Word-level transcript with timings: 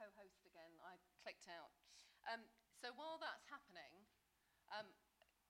co 0.00 0.08
host 0.16 0.40
again. 0.48 0.72
I 0.80 0.96
clicked 1.20 1.44
out. 1.52 1.76
Um, 2.24 2.48
so 2.80 2.96
while 2.96 3.20
that's 3.20 3.44
happening, 3.52 4.08
um, 4.72 4.88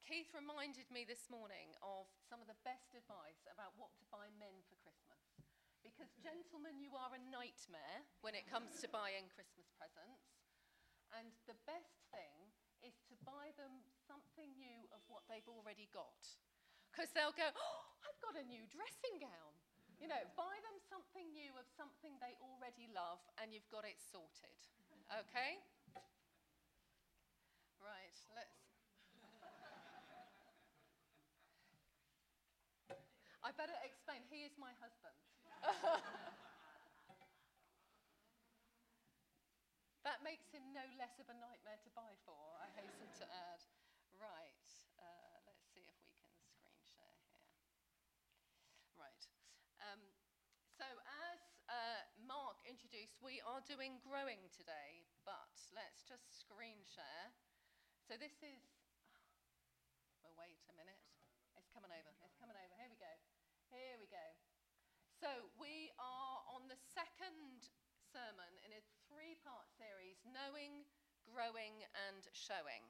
Keith 0.03 0.35
reminded 0.35 0.91
me 0.91 1.07
this 1.07 1.31
morning 1.31 1.71
of 1.87 2.11
some 2.27 2.43
of 2.43 2.51
the 2.51 2.59
best 2.67 2.99
advice 2.99 3.47
about 3.47 3.79
what 3.79 3.95
to 4.03 4.05
buy 4.11 4.27
men 4.43 4.67
for 4.67 4.75
Christmas. 4.83 5.23
Because, 5.87 6.11
gentlemen, 6.19 6.83
you 6.83 6.99
are 6.99 7.15
a 7.15 7.23
nightmare 7.31 8.03
when 8.27 8.35
it 8.35 8.51
comes 8.51 8.83
to 8.83 8.91
buying 8.91 9.31
Christmas 9.31 9.71
presents. 9.79 10.35
And 11.15 11.31
the 11.47 11.57
best 11.71 12.11
thing 12.11 12.51
is 12.83 12.99
to 13.07 13.15
buy 13.23 13.55
them 13.55 13.87
something 14.11 14.51
new 14.59 14.91
of 14.91 15.01
what 15.07 15.23
they've 15.31 15.47
already 15.47 15.87
got. 15.95 16.21
Because 16.91 17.15
they'll 17.15 17.37
go, 17.39 17.49
Oh, 17.55 17.83
I've 18.03 18.19
got 18.19 18.35
a 18.35 18.45
new 18.45 18.67
dressing 18.67 19.23
gown. 19.23 19.55
You 20.01 20.09
know, 20.09 20.25
buy 20.33 20.57
them 20.65 20.81
something 20.89 21.29
new 21.37 21.53
of 21.61 21.69
something 21.77 22.17
they 22.25 22.33
already 22.41 22.89
love, 22.97 23.21
and 23.37 23.53
you've 23.53 23.69
got 23.69 23.85
it 23.85 24.01
sorted. 24.01 24.57
Okay? 25.13 25.61
Right, 27.81 28.17
let's. 28.33 28.65
I 33.45 33.53
better 33.53 33.77
explain. 33.85 34.25
He 34.33 34.49
is 34.49 34.57
my 34.57 34.73
husband. 34.81 35.21
that 40.05 40.25
makes 40.25 40.49
him 40.53 40.65
no 40.73 40.85
less 40.97 41.21
of 41.21 41.29
a 41.29 41.37
nightmare 41.37 41.77
to 41.85 41.91
buy 41.93 42.17
for, 42.25 42.57
I 42.61 42.69
hasten 42.77 43.09
to 43.21 43.25
add. 43.29 43.61
Right, 44.21 44.69
uh, 45.01 45.37
let's 45.49 45.65
see 45.73 45.81
if 45.85 45.97
we 46.05 46.13
can 46.21 46.29
screen 46.53 46.77
share 46.85 47.17
here. 47.25 47.49
Right. 49.01 49.25
Um, 49.81 50.01
so, 50.77 50.85
as 51.25 51.41
uh, 51.73 52.05
Mark 52.29 52.60
we 53.19 53.43
are 53.43 53.59
doing 53.67 53.99
growing 54.07 54.39
today, 54.55 55.03
but 55.27 55.51
let's 55.75 56.07
just 56.07 56.23
screen 56.39 56.79
share. 56.87 57.27
So, 58.07 58.15
this 58.15 58.39
is. 58.47 58.63
Well, 60.23 60.39
wait 60.39 60.55
a 60.71 60.75
minute. 60.79 61.03
It's 61.59 61.67
coming 61.75 61.91
over. 61.91 62.15
It's 62.23 62.39
coming 62.39 62.55
over. 62.55 62.75
Here 62.79 62.87
we 62.87 62.95
go. 62.95 63.11
Here 63.75 63.99
we 63.99 64.07
go. 64.07 64.23
So, 65.19 65.51
we 65.59 65.91
are 65.99 66.47
on 66.47 66.71
the 66.71 66.79
second 66.95 67.67
sermon 68.07 68.55
in 68.63 68.71
a 68.71 68.83
three 69.11 69.35
part 69.43 69.67
series 69.75 70.23
Knowing, 70.23 70.87
Growing, 71.27 71.83
and 72.07 72.23
Showing. 72.31 72.87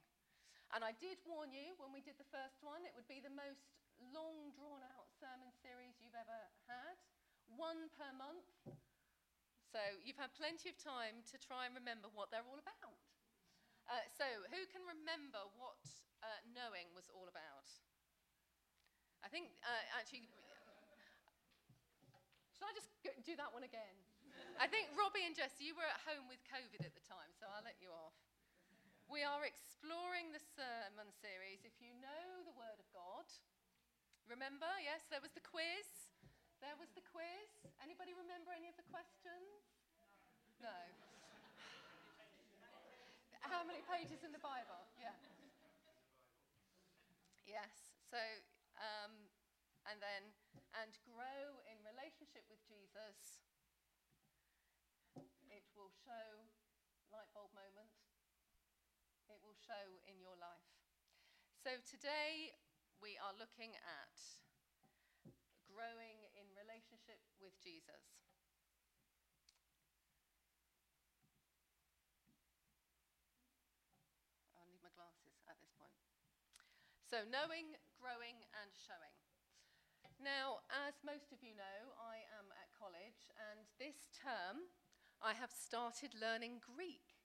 And 0.77 0.84
I 0.84 0.92
did 1.00 1.25
warn 1.25 1.56
you 1.56 1.72
when 1.81 1.89
we 1.89 2.05
did 2.05 2.20
the 2.20 2.28
first 2.28 2.61
one, 2.61 2.84
it 2.84 2.92
would 2.92 3.09
be 3.09 3.25
the 3.25 3.33
most 3.33 3.72
long 4.12 4.53
drawn 4.53 4.84
out 4.92 5.09
sermon 5.17 5.48
series 5.65 5.97
you've 6.05 6.20
ever 6.20 6.41
had, 6.69 7.00
one 7.56 7.89
per 7.97 8.12
month. 8.12 8.44
So 9.70 9.78
you've 10.02 10.18
had 10.18 10.34
plenty 10.34 10.66
of 10.66 10.74
time 10.82 11.22
to 11.30 11.38
try 11.38 11.70
and 11.70 11.78
remember 11.78 12.10
what 12.10 12.34
they're 12.34 12.42
all 12.42 12.58
about. 12.58 12.98
Uh, 13.86 14.02
so, 14.10 14.26
who 14.50 14.66
can 14.70 14.82
remember 14.82 15.38
what 15.58 15.78
uh, 16.26 16.42
knowing 16.50 16.90
was 16.90 17.06
all 17.10 17.30
about? 17.30 17.70
I 19.22 19.30
think 19.30 19.54
uh, 19.62 19.84
actually, 19.94 20.26
should 22.50 22.66
I 22.66 22.74
just 22.74 22.91
do 23.22 23.38
that 23.38 23.54
one 23.54 23.62
again? 23.62 23.94
I 24.58 24.66
think 24.66 24.91
Robbie 24.98 25.22
and 25.22 25.38
Jess, 25.38 25.62
you 25.62 25.78
were 25.78 25.86
at 25.86 26.02
home 26.02 26.26
with 26.26 26.42
COVID 26.50 26.82
at 26.82 26.94
the 26.94 27.04
time, 27.06 27.30
so 27.38 27.46
I'll 27.46 27.64
let 27.64 27.78
you 27.78 27.94
off. 27.94 28.18
We 29.06 29.22
are 29.22 29.46
exploring 29.46 30.34
the 30.34 30.42
sermon 30.42 31.14
series. 31.14 31.62
If 31.62 31.78
you 31.78 31.94
know 31.98 32.42
the 32.42 32.54
Word 32.54 32.78
of 32.78 32.86
God, 32.91 33.26
remember, 34.26 34.70
yes, 34.82 35.06
there 35.10 35.22
was 35.22 35.34
the 35.34 35.42
quiz. 35.42 36.09
There 36.61 36.77
was 36.77 36.92
the 36.92 37.05
quiz. 37.08 37.50
Anybody 37.80 38.12
remember 38.12 38.53
any 38.53 38.69
of 38.69 38.77
the 38.77 38.86
questions? 38.92 39.64
No. 40.61 40.77
How 43.41 43.64
many 43.64 43.80
pages 43.89 44.21
in 44.22 44.31
the 44.31 44.44
Bible? 44.44 44.84
Yeah. 45.00 45.16
Yes. 47.48 47.97
So, 48.12 48.21
um, 48.76 49.12
and 49.88 49.98
then, 49.98 50.31
and 50.76 50.93
grow 51.09 51.65
in 51.66 51.81
relationship 51.82 52.44
with 52.47 52.60
Jesus. 52.69 53.42
It 55.50 55.65
will 55.75 55.91
show 56.04 56.47
light 57.10 57.27
bulb 57.34 57.50
moment 57.56 57.91
it 59.31 59.38
will 59.47 59.54
show 59.54 59.87
in 60.10 60.19
your 60.19 60.34
life. 60.42 60.75
So 61.62 61.78
today 61.87 62.50
we 62.98 63.15
are 63.22 63.31
looking 63.38 63.78
at 63.78 64.16
growing 65.71 66.27
in 66.27 66.29
relationship 67.10 67.43
with 67.43 67.59
Jesus. 67.59 68.06
I 74.54 74.62
need 74.71 74.78
my 74.78 74.94
glasses 74.94 75.34
at 75.50 75.59
this 75.59 75.75
point. 75.75 75.91
So, 77.03 77.26
knowing, 77.26 77.75
growing, 77.98 78.47
and 78.62 78.71
showing. 78.78 79.19
Now, 80.22 80.62
as 80.71 81.03
most 81.03 81.34
of 81.34 81.43
you 81.43 81.56
know, 81.59 81.97
I 81.98 82.22
am 82.38 82.54
at 82.54 82.71
college, 82.78 83.27
and 83.50 83.66
this 83.82 84.06
term 84.15 84.71
I 85.19 85.34
have 85.34 85.50
started 85.50 86.15
learning 86.15 86.62
Greek. 86.62 87.19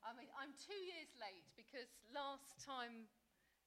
I 0.00 0.16
mean, 0.16 0.30
I'm 0.32 0.56
two 0.56 0.78
years 0.78 1.12
late 1.20 1.44
because 1.52 1.90
last 2.14 2.56
time 2.62 3.10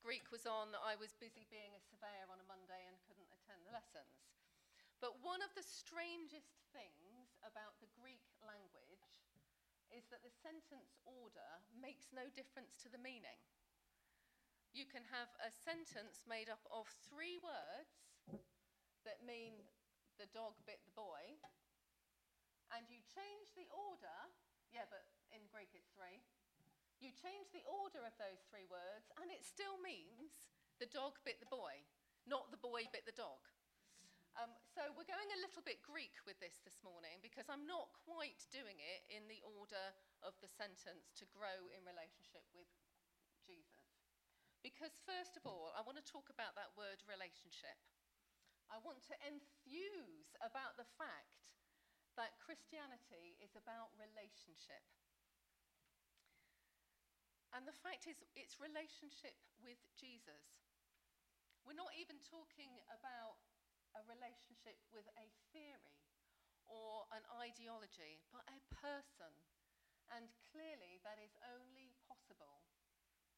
Greek 0.02 0.32
was 0.34 0.50
on, 0.50 0.74
I 0.74 0.98
was 0.98 1.14
busy 1.20 1.46
being 1.54 1.76
a 1.78 1.84
surveyor 1.84 2.32
on 2.32 2.42
a 2.42 2.48
Monday 2.48 2.82
and 2.90 2.98
couldn't 3.06 3.30
attend 3.30 3.68
the 3.68 3.76
lessons. 3.76 4.32
But 5.02 5.18
one 5.26 5.42
of 5.42 5.50
the 5.58 5.66
strangest 5.66 6.62
things 6.70 7.34
about 7.42 7.82
the 7.82 7.90
Greek 7.98 8.22
language 8.46 9.10
is 9.90 10.06
that 10.14 10.22
the 10.22 10.32
sentence 10.32 10.94
order 11.04 11.52
makes 11.74 12.14
no 12.14 12.30
difference 12.32 12.78
to 12.86 12.88
the 12.88 13.02
meaning. 13.02 13.42
You 14.72 14.86
can 14.88 15.04
have 15.10 15.28
a 15.42 15.52
sentence 15.52 16.24
made 16.24 16.48
up 16.48 16.64
of 16.72 16.88
three 17.10 17.42
words 17.42 17.98
that 19.04 19.26
mean 19.26 19.58
the 20.22 20.30
dog 20.32 20.56
bit 20.70 20.80
the 20.86 20.96
boy, 20.96 21.42
and 22.72 22.86
you 22.88 23.02
change 23.04 23.52
the 23.58 23.68
order, 23.74 24.20
yeah, 24.72 24.88
but 24.88 25.04
in 25.34 25.44
Greek 25.52 25.74
it's 25.76 25.92
three. 25.92 26.24
You 27.02 27.10
change 27.12 27.50
the 27.52 27.66
order 27.66 28.06
of 28.06 28.16
those 28.22 28.46
three 28.48 28.70
words, 28.70 29.10
and 29.20 29.34
it 29.34 29.44
still 29.44 29.82
means 29.82 30.46
the 30.78 30.88
dog 30.88 31.18
bit 31.26 31.42
the 31.42 31.50
boy, 31.52 31.84
not 32.30 32.54
the 32.54 32.62
boy 32.62 32.88
bit 32.94 33.04
the 33.04 33.18
dog. 33.18 33.44
Um, 34.40 34.56
so 34.64 34.80
we're 34.96 35.10
going 35.12 35.32
a 35.36 35.44
little 35.44 35.60
bit 35.60 35.84
Greek 35.84 36.16
with 36.24 36.40
this 36.40 36.64
this 36.64 36.80
morning 36.88 37.20
because 37.20 37.52
I'm 37.52 37.68
not 37.68 37.92
quite 38.08 38.48
doing 38.48 38.80
it 38.80 39.04
in 39.12 39.28
the 39.28 39.44
order 39.44 39.92
of 40.24 40.32
the 40.40 40.48
sentence 40.48 41.12
to 41.20 41.28
grow 41.36 41.68
in 41.76 41.84
relationship 41.84 42.48
with 42.56 42.70
Jesus. 43.44 43.92
Because, 44.64 44.96
first 45.04 45.36
of 45.36 45.44
all, 45.44 45.76
I 45.76 45.84
want 45.84 46.00
to 46.00 46.06
talk 46.06 46.32
about 46.32 46.56
that 46.56 46.72
word 46.80 47.04
relationship. 47.12 47.76
I 48.72 48.80
want 48.80 49.04
to 49.12 49.20
enthuse 49.28 50.32
about 50.40 50.80
the 50.80 50.88
fact 50.96 51.44
that 52.16 52.40
Christianity 52.40 53.36
is 53.44 53.52
about 53.60 53.92
relationship. 54.00 54.86
And 57.52 57.68
the 57.68 57.76
fact 57.76 58.08
is, 58.08 58.24
it's 58.40 58.64
relationship 58.64 59.36
with 59.60 59.82
Jesus. 60.00 60.72
We're 61.68 61.76
not 61.76 61.92
even 62.00 62.16
talking 62.24 62.80
about 62.88 63.44
a 63.96 64.02
relationship 64.08 64.80
with 64.92 65.08
a 65.20 65.28
theory 65.52 66.02
or 66.68 67.08
an 67.12 67.24
ideology, 67.40 68.24
but 68.32 68.48
a 68.48 68.60
person. 68.72 69.34
And 70.12 70.28
clearly, 70.52 71.00
that 71.08 71.20
is 71.20 71.36
only 71.56 71.96
possible 72.08 72.64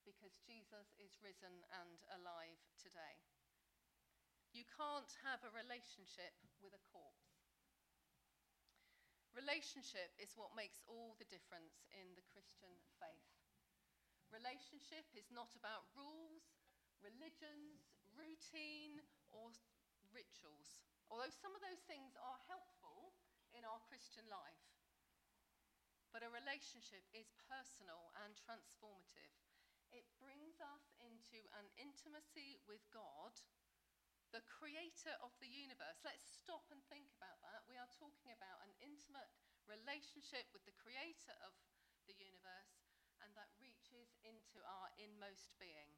because 0.03 0.41
Jesus 0.43 0.93
is 0.99 1.21
risen 1.21 1.63
and 1.81 1.97
alive 2.19 2.59
today. 2.75 3.21
You 4.53 4.65
can't 4.69 5.09
have 5.25 5.41
a 5.41 5.53
relationship 5.53 6.37
with 6.61 6.77
a 6.77 6.83
corpse. 6.93 7.33
Relationship 9.33 10.13
is 10.21 10.37
what 10.37 10.53
makes 10.53 10.85
all 10.85 11.17
the 11.17 11.25
difference 11.25 11.81
in 11.89 12.13
the 12.13 12.25
Christian 12.29 12.69
faith. 13.01 13.33
Relationship 14.29 15.09
is 15.17 15.33
not 15.33 15.49
about 15.57 15.89
rules, 15.97 16.53
religions, 17.01 17.89
routine, 18.13 19.01
or 19.33 19.49
rituals. 20.13 20.85
Although 21.09 21.33
some 21.33 21.53
of 21.53 21.61
those 21.61 21.83
things 21.89 22.15
are 22.15 22.39
helpful 22.49 23.13
in 23.53 23.65
our 23.65 23.81
Christian 23.85 24.25
life. 24.29 24.65
But 26.13 26.25
a 26.25 26.29
relationship 26.29 27.05
is 27.13 27.33
personal 27.49 28.13
and 28.21 28.37
transformative. 28.37 29.33
It 29.89 30.05
brings 30.17 30.57
us 30.61 30.93
into 31.01 31.41
an 31.57 31.69
intimacy 31.77 32.61
with 32.69 32.81
God, 32.93 33.33
the 34.33 34.45
creator 34.45 35.13
of 35.21 35.33
the 35.37 35.49
universe. 35.49 36.01
Let's 36.01 36.25
stop 36.25 36.65
and 36.73 36.81
think 36.89 37.13
about 37.13 37.41
that. 37.45 37.65
We 37.69 37.77
are 37.77 37.89
talking 37.97 38.33
about 38.33 38.65
an 38.65 38.73
intimate 38.81 39.29
relationship 39.69 40.49
with 40.53 40.65
the 40.65 40.77
creator 40.77 41.37
of 41.45 41.53
the 42.09 42.17
universe 42.17 42.81
and 43.21 43.31
that 43.37 43.53
reaches 43.61 44.17
into 44.25 44.59
our 44.65 44.89
inmost 44.97 45.53
being. 45.61 45.93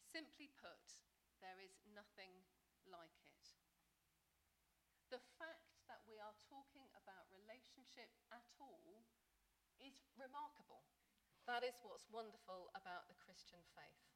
Simply 0.00 0.50
put, 0.58 0.98
there 1.40 1.60
is 1.60 1.74
nothing 1.92 2.32
like 2.88 3.16
it. 3.24 3.44
The 5.10 5.20
fact 5.40 5.80
that 5.90 6.04
we 6.06 6.22
are 6.22 6.36
talking 6.46 6.86
about 6.94 7.26
relationship 7.34 8.12
at 8.30 8.46
all 8.62 9.02
is 9.82 10.06
remarkable. 10.14 10.86
That 11.50 11.66
is 11.66 11.80
what's 11.82 12.06
wonderful 12.12 12.70
about 12.78 13.10
the 13.10 13.18
Christian 13.18 13.58
faith. 13.74 14.06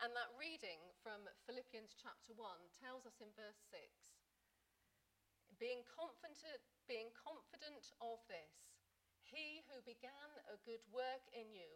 And 0.00 0.16
that 0.16 0.32
reading 0.38 0.80
from 1.04 1.28
Philippians 1.44 1.92
chapter 1.98 2.32
1 2.32 2.40
tells 2.80 3.04
us 3.04 3.20
in 3.20 3.28
verse 3.36 3.60
6 3.68 3.76
being 5.60 5.84
confident, 5.92 6.40
being 6.88 7.12
confident 7.12 7.92
of 8.00 8.24
this, 8.32 8.72
he 9.20 9.60
who 9.68 9.84
began 9.84 10.32
a 10.48 10.56
good 10.64 10.80
work 10.88 11.20
in 11.36 11.52
you 11.52 11.68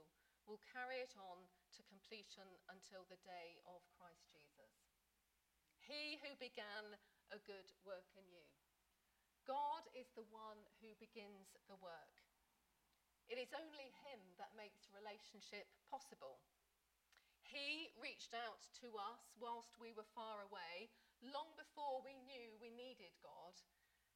will 0.48 0.58
carry 0.72 1.04
it 1.04 1.12
on 1.20 1.44
to 1.74 1.90
completion 1.90 2.46
until 2.70 3.02
the 3.10 3.18
day 3.26 3.58
of 3.66 3.82
Christ 3.98 4.30
Jesus. 4.30 4.72
He 5.82 6.22
who 6.22 6.32
began 6.38 6.94
a 7.34 7.40
good 7.42 7.66
work 7.82 8.06
in 8.14 8.24
you. 8.30 8.46
God 9.44 9.84
is 9.92 10.08
the 10.14 10.24
one 10.32 10.62
who 10.80 10.94
begins 10.96 11.52
the 11.68 11.76
work. 11.82 12.14
It 13.28 13.36
is 13.36 13.52
only 13.52 13.92
Him 14.06 14.20
that 14.38 14.56
makes 14.56 14.88
relationship 14.94 15.68
possible. 15.90 16.40
He 17.44 17.92
reached 18.00 18.32
out 18.32 18.64
to 18.80 18.88
us 18.96 19.34
whilst 19.36 19.76
we 19.76 19.92
were 19.92 20.08
far 20.16 20.46
away, 20.46 20.88
long 21.20 21.52
before 21.58 22.00
we 22.00 22.16
knew 22.24 22.56
we 22.56 22.72
needed 22.72 23.12
God, 23.20 23.56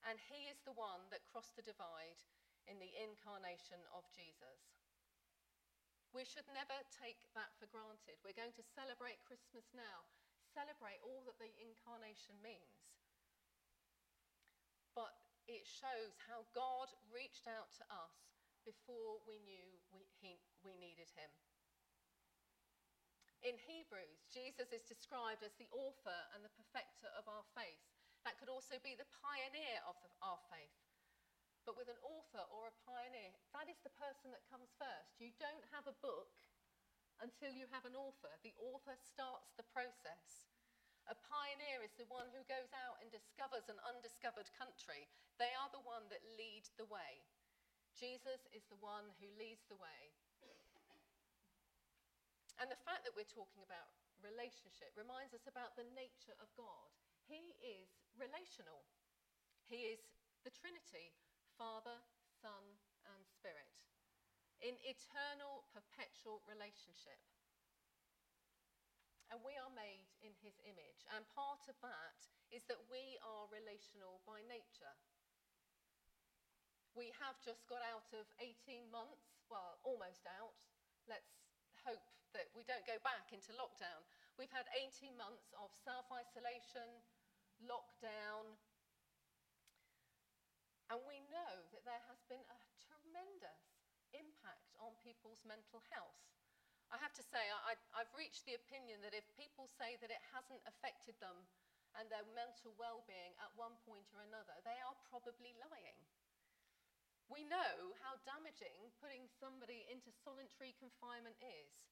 and 0.06 0.16
He 0.30 0.48
is 0.48 0.62
the 0.62 0.76
one 0.76 1.04
that 1.10 1.28
crossed 1.28 1.58
the 1.58 1.66
divide 1.66 2.22
in 2.70 2.78
the 2.78 2.92
incarnation 3.00 3.80
of 3.92 4.06
Jesus. 4.14 4.77
We 6.16 6.24
should 6.24 6.48
never 6.56 6.76
take 6.88 7.20
that 7.36 7.52
for 7.60 7.68
granted. 7.68 8.16
We're 8.24 8.36
going 8.36 8.56
to 8.56 8.72
celebrate 8.74 9.20
Christmas 9.28 9.68
now, 9.76 10.08
celebrate 10.56 11.04
all 11.04 11.20
that 11.28 11.36
the 11.36 11.52
incarnation 11.60 12.34
means. 12.40 12.88
But 14.96 15.14
it 15.46 15.68
shows 15.68 16.16
how 16.26 16.48
God 16.56 16.88
reached 17.12 17.46
out 17.46 17.70
to 17.80 17.84
us 17.92 18.16
before 18.64 19.20
we 19.28 19.40
knew 19.44 19.68
we, 19.92 20.04
he, 20.20 20.40
we 20.64 20.76
needed 20.76 21.08
him. 21.16 21.30
In 23.46 23.54
Hebrews, 23.54 24.26
Jesus 24.28 24.74
is 24.74 24.82
described 24.82 25.46
as 25.46 25.54
the 25.56 25.70
author 25.70 26.20
and 26.34 26.42
the 26.42 26.52
perfecter 26.58 27.08
of 27.14 27.30
our 27.30 27.46
faith. 27.54 27.84
That 28.26 28.34
could 28.36 28.50
also 28.50 28.76
be 28.82 28.98
the 28.98 29.08
pioneer 29.22 29.78
of 29.86 29.94
the, 30.02 30.10
our 30.20 30.42
faith. 30.50 30.74
But 31.68 31.76
with 31.76 31.92
an 31.92 32.00
author 32.00 32.40
or 32.48 32.64
a 32.64 32.78
pioneer, 32.88 33.36
that 33.52 33.68
is 33.68 33.76
the 33.84 33.92
person 34.00 34.32
that 34.32 34.48
comes 34.48 34.72
first. 34.80 35.20
You 35.20 35.36
don't 35.36 35.68
have 35.76 35.84
a 35.84 36.00
book 36.00 36.32
until 37.20 37.52
you 37.52 37.68
have 37.68 37.84
an 37.84 37.92
author. 37.92 38.32
The 38.40 38.56
author 38.56 38.96
starts 38.96 39.52
the 39.60 39.68
process. 39.68 40.48
A 41.12 41.16
pioneer 41.28 41.84
is 41.84 41.92
the 42.00 42.08
one 42.08 42.32
who 42.32 42.40
goes 42.48 42.72
out 42.72 42.96
and 43.04 43.12
discovers 43.12 43.68
an 43.68 43.76
undiscovered 43.84 44.48
country. 44.56 45.04
They 45.36 45.52
are 45.60 45.68
the 45.68 45.84
one 45.84 46.08
that 46.08 46.24
lead 46.40 46.64
the 46.80 46.88
way. 46.88 47.20
Jesus 47.92 48.48
is 48.56 48.64
the 48.72 48.80
one 48.80 49.12
who 49.20 49.28
leads 49.36 49.68
the 49.68 49.76
way 49.76 50.16
and 52.58 52.66
the 52.66 52.82
fact 52.82 53.06
that 53.06 53.14
we're 53.14 53.30
talking 53.30 53.62
about 53.62 53.86
relationship 54.18 54.90
reminds 54.98 55.30
us 55.30 55.46
about 55.46 55.78
the 55.78 55.86
nature 55.94 56.34
of 56.42 56.50
God. 56.58 56.90
He 57.30 57.54
is 57.62 57.86
relational, 58.18 58.82
He 59.70 59.94
is 59.94 60.02
the 60.42 60.50
Trinity 60.50 61.14
Father, 61.58 61.98
Son, 62.40 62.78
and 63.10 63.26
Spirit 63.26 63.78
in 64.62 64.74
eternal, 64.82 65.66
perpetual 65.70 66.42
relationship. 66.50 67.18
And 69.28 69.38
we 69.44 69.54
are 69.60 69.70
made 69.76 70.08
in 70.24 70.32
his 70.40 70.56
image. 70.64 71.04
And 71.12 71.22
part 71.36 71.68
of 71.68 71.76
that 71.84 72.20
is 72.48 72.64
that 72.66 72.80
we 72.88 73.20
are 73.20 73.44
relational 73.52 74.24
by 74.24 74.40
nature. 74.48 74.94
We 76.96 77.12
have 77.20 77.36
just 77.44 77.68
got 77.68 77.84
out 77.84 78.08
of 78.16 78.24
18 78.40 78.88
months, 78.88 79.44
well, 79.52 79.78
almost 79.84 80.24
out. 80.26 80.58
Let's 81.04 81.36
hope 81.84 82.02
that 82.32 82.48
we 82.56 82.64
don't 82.64 82.84
go 82.88 82.96
back 83.04 83.30
into 83.30 83.52
lockdown. 83.54 84.00
We've 84.40 84.52
had 84.52 84.66
18 84.74 85.12
months 85.14 85.52
of 85.60 85.70
self 85.76 86.08
isolation, 86.08 86.88
lockdown, 87.62 88.56
and 90.88 91.00
we 91.04 91.20
know 91.28 91.52
that 91.72 91.84
there 91.84 92.04
has 92.08 92.20
been 92.32 92.44
a 92.48 92.58
tremendous 92.80 93.62
impact 94.16 94.72
on 94.80 94.96
people's 95.04 95.44
mental 95.44 95.84
health. 95.92 96.16
I 96.88 96.96
have 97.04 97.12
to 97.20 97.24
say, 97.24 97.44
I, 97.68 97.76
have 98.00 98.12
reached 98.16 98.48
the 98.48 98.56
opinion 98.56 99.04
that 99.04 99.12
if 99.12 99.28
people 99.36 99.68
say 99.76 100.00
that 100.00 100.08
it 100.08 100.24
hasn't 100.32 100.64
affected 100.64 101.20
them 101.20 101.36
and 102.00 102.08
their 102.08 102.24
mental 102.32 102.72
well 102.80 103.04
being 103.04 103.36
at 103.44 103.52
one 103.60 103.76
point 103.84 104.08
or 104.16 104.24
another, 104.24 104.56
they 104.64 104.80
are 104.80 104.96
probably 105.12 105.52
lying. 105.60 106.00
We 107.28 107.44
know 107.44 107.92
how 108.00 108.16
damaging 108.24 108.88
putting 109.04 109.28
somebody 109.36 109.84
into 109.92 110.08
solitary 110.24 110.72
confinement 110.80 111.36
is. 111.44 111.84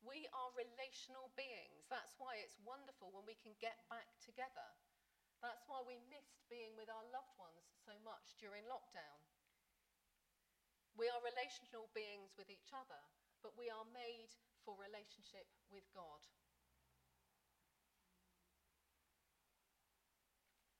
We 0.00 0.24
are 0.32 0.48
relational 0.56 1.28
beings. 1.36 1.84
That's 1.92 2.16
why 2.16 2.40
it's 2.40 2.56
wonderful 2.64 3.12
when 3.12 3.28
we 3.28 3.36
can 3.44 3.52
get 3.60 3.76
back 3.92 4.08
together. 4.24 4.68
That's 5.40 5.64
why 5.64 5.80
we 5.84 5.96
missed 6.12 6.44
being 6.52 6.76
with 6.76 6.92
our 6.92 7.04
loved 7.08 7.32
ones 7.40 7.64
so 7.84 7.96
much 8.04 8.36
during 8.36 8.68
lockdown. 8.68 9.20
We 11.00 11.08
are 11.08 11.20
relational 11.24 11.88
beings 11.96 12.36
with 12.36 12.52
each 12.52 12.76
other, 12.76 13.00
but 13.40 13.56
we 13.56 13.72
are 13.72 13.88
made 13.88 14.36
for 14.60 14.76
relationship 14.76 15.48
with 15.72 15.88
God. 15.96 16.20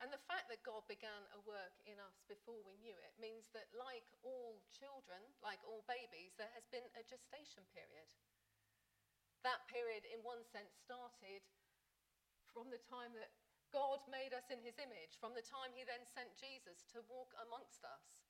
And 0.00 0.08
the 0.08 0.20
fact 0.28 0.48
that 0.48 0.64
God 0.64 0.88
began 0.88 1.28
a 1.36 1.40
work 1.44 1.76
in 1.84 2.00
us 2.00 2.24
before 2.24 2.60
we 2.64 2.80
knew 2.80 2.96
it 2.96 3.20
means 3.20 3.52
that, 3.52 3.68
like 3.76 4.08
all 4.24 4.60
children, 4.72 5.20
like 5.44 5.60
all 5.64 5.84
babies, 5.84 6.32
there 6.40 6.52
has 6.56 6.64
been 6.72 6.88
a 6.96 7.04
gestation 7.04 7.64
period. 7.76 8.08
That 9.44 9.64
period, 9.68 10.08
in 10.08 10.24
one 10.24 10.40
sense, 10.48 10.72
started 10.72 11.44
from 12.48 12.72
the 12.72 12.80
time 12.88 13.12
that 13.16 13.28
God 13.70 14.02
made 14.10 14.34
us 14.34 14.50
in 14.50 14.62
his 14.62 14.78
image, 14.78 15.18
from 15.18 15.34
the 15.34 15.46
time 15.46 15.74
he 15.74 15.86
then 15.86 16.02
sent 16.06 16.34
Jesus 16.38 16.86
to 16.94 17.06
walk 17.06 17.34
amongst 17.46 17.86
us. 17.86 18.20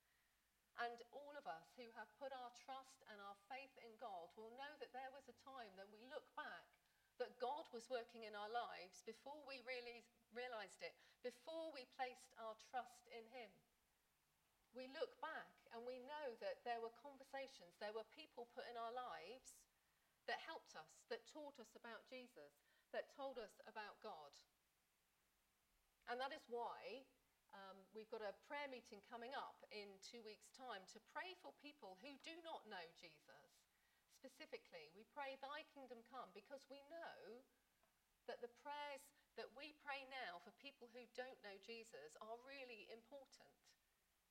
And 0.79 0.97
all 1.11 1.35
of 1.35 1.45
us 1.45 1.73
who 1.75 1.85
have 1.99 2.09
put 2.17 2.31
our 2.33 2.53
trust 2.57 3.05
and 3.11 3.19
our 3.21 3.37
faith 3.51 3.75
in 3.83 3.91
God 3.99 4.31
will 4.39 4.53
know 4.55 4.73
that 4.79 4.95
there 4.95 5.11
was 5.13 5.27
a 5.27 5.43
time 5.43 5.69
that 5.77 5.91
we 5.91 6.01
look 6.09 6.25
back 6.33 6.71
that 7.19 7.37
God 7.37 7.69
was 7.69 7.85
working 7.91 8.25
in 8.25 8.33
our 8.33 8.49
lives 8.49 9.05
before 9.05 9.37
we 9.45 9.61
really 9.61 10.01
realized 10.33 10.81
it, 10.81 10.97
before 11.21 11.69
we 11.69 11.85
placed 11.93 12.33
our 12.41 12.57
trust 12.71 13.05
in 13.13 13.21
Him. 13.29 13.51
We 14.73 14.89
look 14.89 15.13
back 15.21 15.53
and 15.75 15.85
we 15.85 16.01
know 16.07 16.33
that 16.41 16.63
there 16.63 16.81
were 16.81 16.93
conversations, 17.03 17.77
there 17.77 17.93
were 17.93 18.07
people 18.17 18.49
put 18.55 18.65
in 18.71 18.79
our 18.79 18.95
lives 18.95 19.59
that 20.25 20.41
helped 20.47 20.73
us, 20.73 21.05
that 21.13 21.29
taught 21.29 21.61
us 21.61 21.75
about 21.75 22.07
Jesus, 22.09 22.63
that 22.89 23.11
told 23.13 23.37
us 23.37 23.59
about 23.67 24.01
God. 24.01 24.33
And 26.09 26.17
that 26.17 26.33
is 26.33 26.45
why 26.49 27.05
um, 27.53 27.77
we've 27.93 28.09
got 28.09 28.23
a 28.23 28.33
prayer 28.47 28.69
meeting 28.71 29.03
coming 29.09 29.35
up 29.35 29.61
in 29.69 29.87
two 29.99 30.23
weeks' 30.23 30.49
time 30.55 30.85
to 30.95 30.99
pray 31.11 31.35
for 31.43 31.51
people 31.61 31.99
who 31.99 32.15
do 32.23 32.35
not 32.41 32.65
know 32.69 32.83
Jesus 32.97 33.61
specifically, 34.21 34.93
we 34.93 35.01
pray, 35.17 35.33
Thy 35.41 35.65
kingdom 35.73 36.05
come, 36.05 36.29
because 36.37 36.61
we 36.69 36.77
know 36.93 37.41
that 38.29 38.37
the 38.37 38.53
prayers 38.61 39.01
that 39.33 39.49
we 39.57 39.73
pray 39.81 40.05
now 40.13 40.37
for 40.45 40.53
people 40.61 40.85
who 40.93 41.01
don't 41.17 41.41
know 41.41 41.57
Jesus 41.65 42.13
are 42.21 42.37
really 42.45 42.85
important 42.93 43.49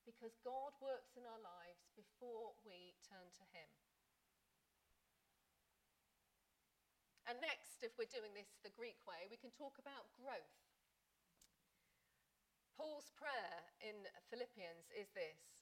because 0.07 0.39
God 0.47 0.71
works 0.79 1.19
in 1.19 1.27
our 1.27 1.43
lives 1.43 1.91
before 1.99 2.55
we 2.63 2.95
turn 3.03 3.27
to 3.35 3.45
Him. 3.51 3.67
And 7.27 7.37
next, 7.43 7.83
if 7.83 7.93
we're 7.99 8.09
doing 8.09 8.33
this 8.33 8.49
the 8.63 8.73
Greek 8.73 9.03
way, 9.03 9.27
we 9.27 9.37
can 9.37 9.53
talk 9.53 9.77
about 9.77 10.09
growth. 10.15 10.70
Paul's 12.75 13.11
prayer 13.15 13.71
in 13.83 14.07
Philippians 14.31 14.89
is 14.95 15.11
this, 15.11 15.59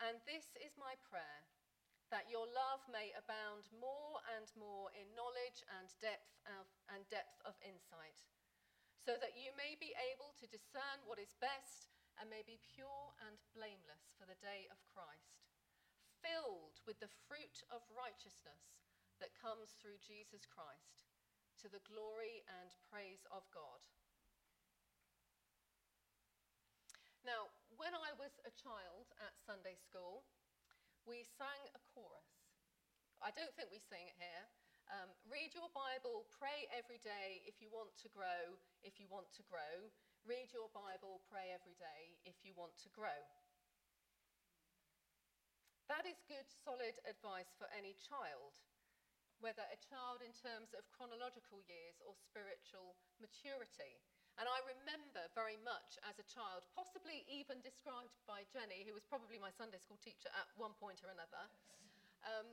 and 0.00 0.20
this 0.24 0.52
is 0.60 0.74
my 0.76 0.96
prayer 1.06 1.46
that 2.12 2.28
your 2.28 2.44
love 2.52 2.84
may 2.92 3.08
abound 3.16 3.72
more 3.72 4.20
and 4.36 4.44
more 4.52 4.92
in 4.92 5.08
knowledge 5.16 5.64
and 5.80 5.88
depth 6.04 6.36
of, 6.44 6.68
and 6.92 7.08
depth 7.08 7.40
of 7.48 7.56
insight, 7.64 8.20
so 9.00 9.16
that 9.16 9.32
you 9.32 9.48
may 9.56 9.80
be 9.80 9.96
able 10.12 10.36
to 10.36 10.52
discern 10.52 11.00
what 11.08 11.16
is 11.16 11.32
best 11.40 11.88
and 12.20 12.28
may 12.28 12.44
be 12.44 12.60
pure 12.60 13.16
and 13.24 13.40
blameless 13.56 14.12
for 14.20 14.28
the 14.28 14.36
day 14.44 14.68
of 14.68 14.84
Christ, 14.92 15.48
filled 16.20 16.84
with 16.84 17.00
the 17.00 17.10
fruit 17.24 17.64
of 17.72 17.80
righteousness 17.88 18.76
that 19.16 19.32
comes 19.40 19.72
through 19.80 19.96
Jesus 20.04 20.44
Christ, 20.44 21.08
to 21.64 21.72
the 21.72 21.82
glory 21.88 22.44
and 22.60 22.76
praise 22.92 23.24
of 23.32 23.48
God. 23.54 23.80
Now, 27.22 27.54
when 27.78 27.94
I 27.94 28.10
was 28.18 28.34
a 28.42 28.50
child 28.50 29.06
at 29.22 29.38
Sunday 29.46 29.78
school, 29.78 30.26
we 31.06 31.22
sang 31.38 31.70
a 31.74 31.80
chorus. 31.94 32.26
I 33.22 33.30
don't 33.30 33.54
think 33.54 33.70
we 33.70 33.78
sing 33.78 34.02
it 34.10 34.18
here, 34.18 34.46
Um, 34.90 35.08
read 35.30 35.54
your 35.54 35.70
Bible, 35.72 36.26
pray 36.36 36.68
every 36.74 36.98
day 36.98 37.40
if 37.46 37.62
you 37.62 37.70
want 37.70 37.96
to 38.02 38.08
grow, 38.10 38.58
if 38.82 38.98
you 39.00 39.06
want 39.08 39.30
to 39.38 39.42
grow. 39.46 39.88
Read 40.26 40.52
your 40.52 40.68
Bible, 40.74 41.22
pray 41.30 41.48
every 41.54 41.78
day 41.78 42.18
if 42.26 42.34
you 42.44 42.52
want 42.52 42.76
to 42.82 42.90
grow. 42.90 43.16
That 45.88 46.04
is 46.04 46.20
good, 46.28 46.44
solid 46.50 46.98
advice 47.08 47.54
for 47.56 47.70
any 47.72 47.96
child, 48.04 48.52
whether 49.40 49.64
a 49.70 49.80
child 49.80 50.20
in 50.20 50.34
terms 50.34 50.74
of 50.74 50.90
chronological 50.92 51.62
years 51.64 52.02
or 52.04 52.12
spiritual 52.18 52.98
maturity. 53.16 54.02
And 54.40 54.48
I 54.48 54.64
remember 54.64 55.28
very 55.36 55.60
much 55.60 56.00
as 56.08 56.16
a 56.16 56.26
child, 56.26 56.64
possibly 56.72 57.28
even 57.28 57.60
described 57.60 58.16
by 58.24 58.48
Jenny, 58.48 58.82
who 58.88 58.96
was 58.96 59.04
probably 59.04 59.36
my 59.36 59.52
Sunday 59.52 59.76
school 59.76 60.00
teacher 60.00 60.32
at 60.32 60.48
one 60.56 60.72
point 60.80 61.04
or 61.04 61.12
another, 61.12 61.44
um, 62.24 62.48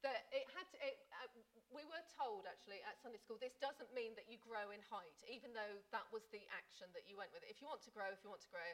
that 0.00 0.32
it 0.32 0.48
had 0.56 0.64
to, 0.72 0.76
it, 0.80 0.96
uh, 1.20 1.28
we 1.68 1.84
were 1.84 2.00
told 2.16 2.48
actually 2.48 2.80
at 2.88 2.96
Sunday 3.04 3.20
school, 3.20 3.36
this 3.36 3.54
doesn't 3.60 3.92
mean 3.92 4.16
that 4.16 4.32
you 4.32 4.40
grow 4.40 4.72
in 4.72 4.80
height, 4.88 5.20
even 5.28 5.52
though 5.52 5.76
that 5.92 6.08
was 6.08 6.24
the 6.32 6.40
action 6.56 6.88
that 6.96 7.04
you 7.04 7.20
went 7.20 7.36
with. 7.36 7.44
If 7.44 7.60
you 7.60 7.68
want 7.68 7.84
to 7.84 7.92
grow, 7.92 8.08
if 8.08 8.24
you 8.24 8.32
want 8.32 8.40
to 8.48 8.52
grow, 8.52 8.64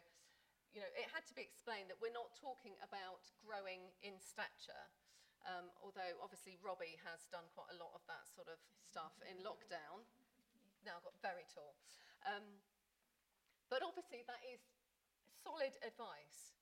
you 0.71 0.79
know, 0.79 0.91
it 0.95 1.11
had 1.11 1.27
to 1.27 1.35
be 1.35 1.43
explained 1.43 1.91
that 1.91 1.99
we're 1.99 2.15
not 2.15 2.31
talking 2.39 2.79
about 2.79 3.27
growing 3.43 3.91
in 4.07 4.15
stature. 4.23 4.87
Um, 5.47 5.71
although 5.83 6.15
obviously 6.23 6.59
Robbie 6.59 6.99
has 7.07 7.27
done 7.31 7.47
quite 7.55 7.71
a 7.75 7.79
lot 7.79 7.95
of 7.95 8.03
that 8.11 8.27
sort 8.27 8.51
of 8.51 8.59
stuff 8.83 9.15
in 9.27 9.39
lockdown 9.47 10.03
now 10.87 11.03
got 11.03 11.19
very 11.19 11.45
tall. 11.51 11.75
Um, 12.23 12.47
but 13.67 13.83
obviously, 13.83 14.23
that 14.31 14.41
is 14.47 14.63
solid 15.43 15.75
advice. 15.83 16.55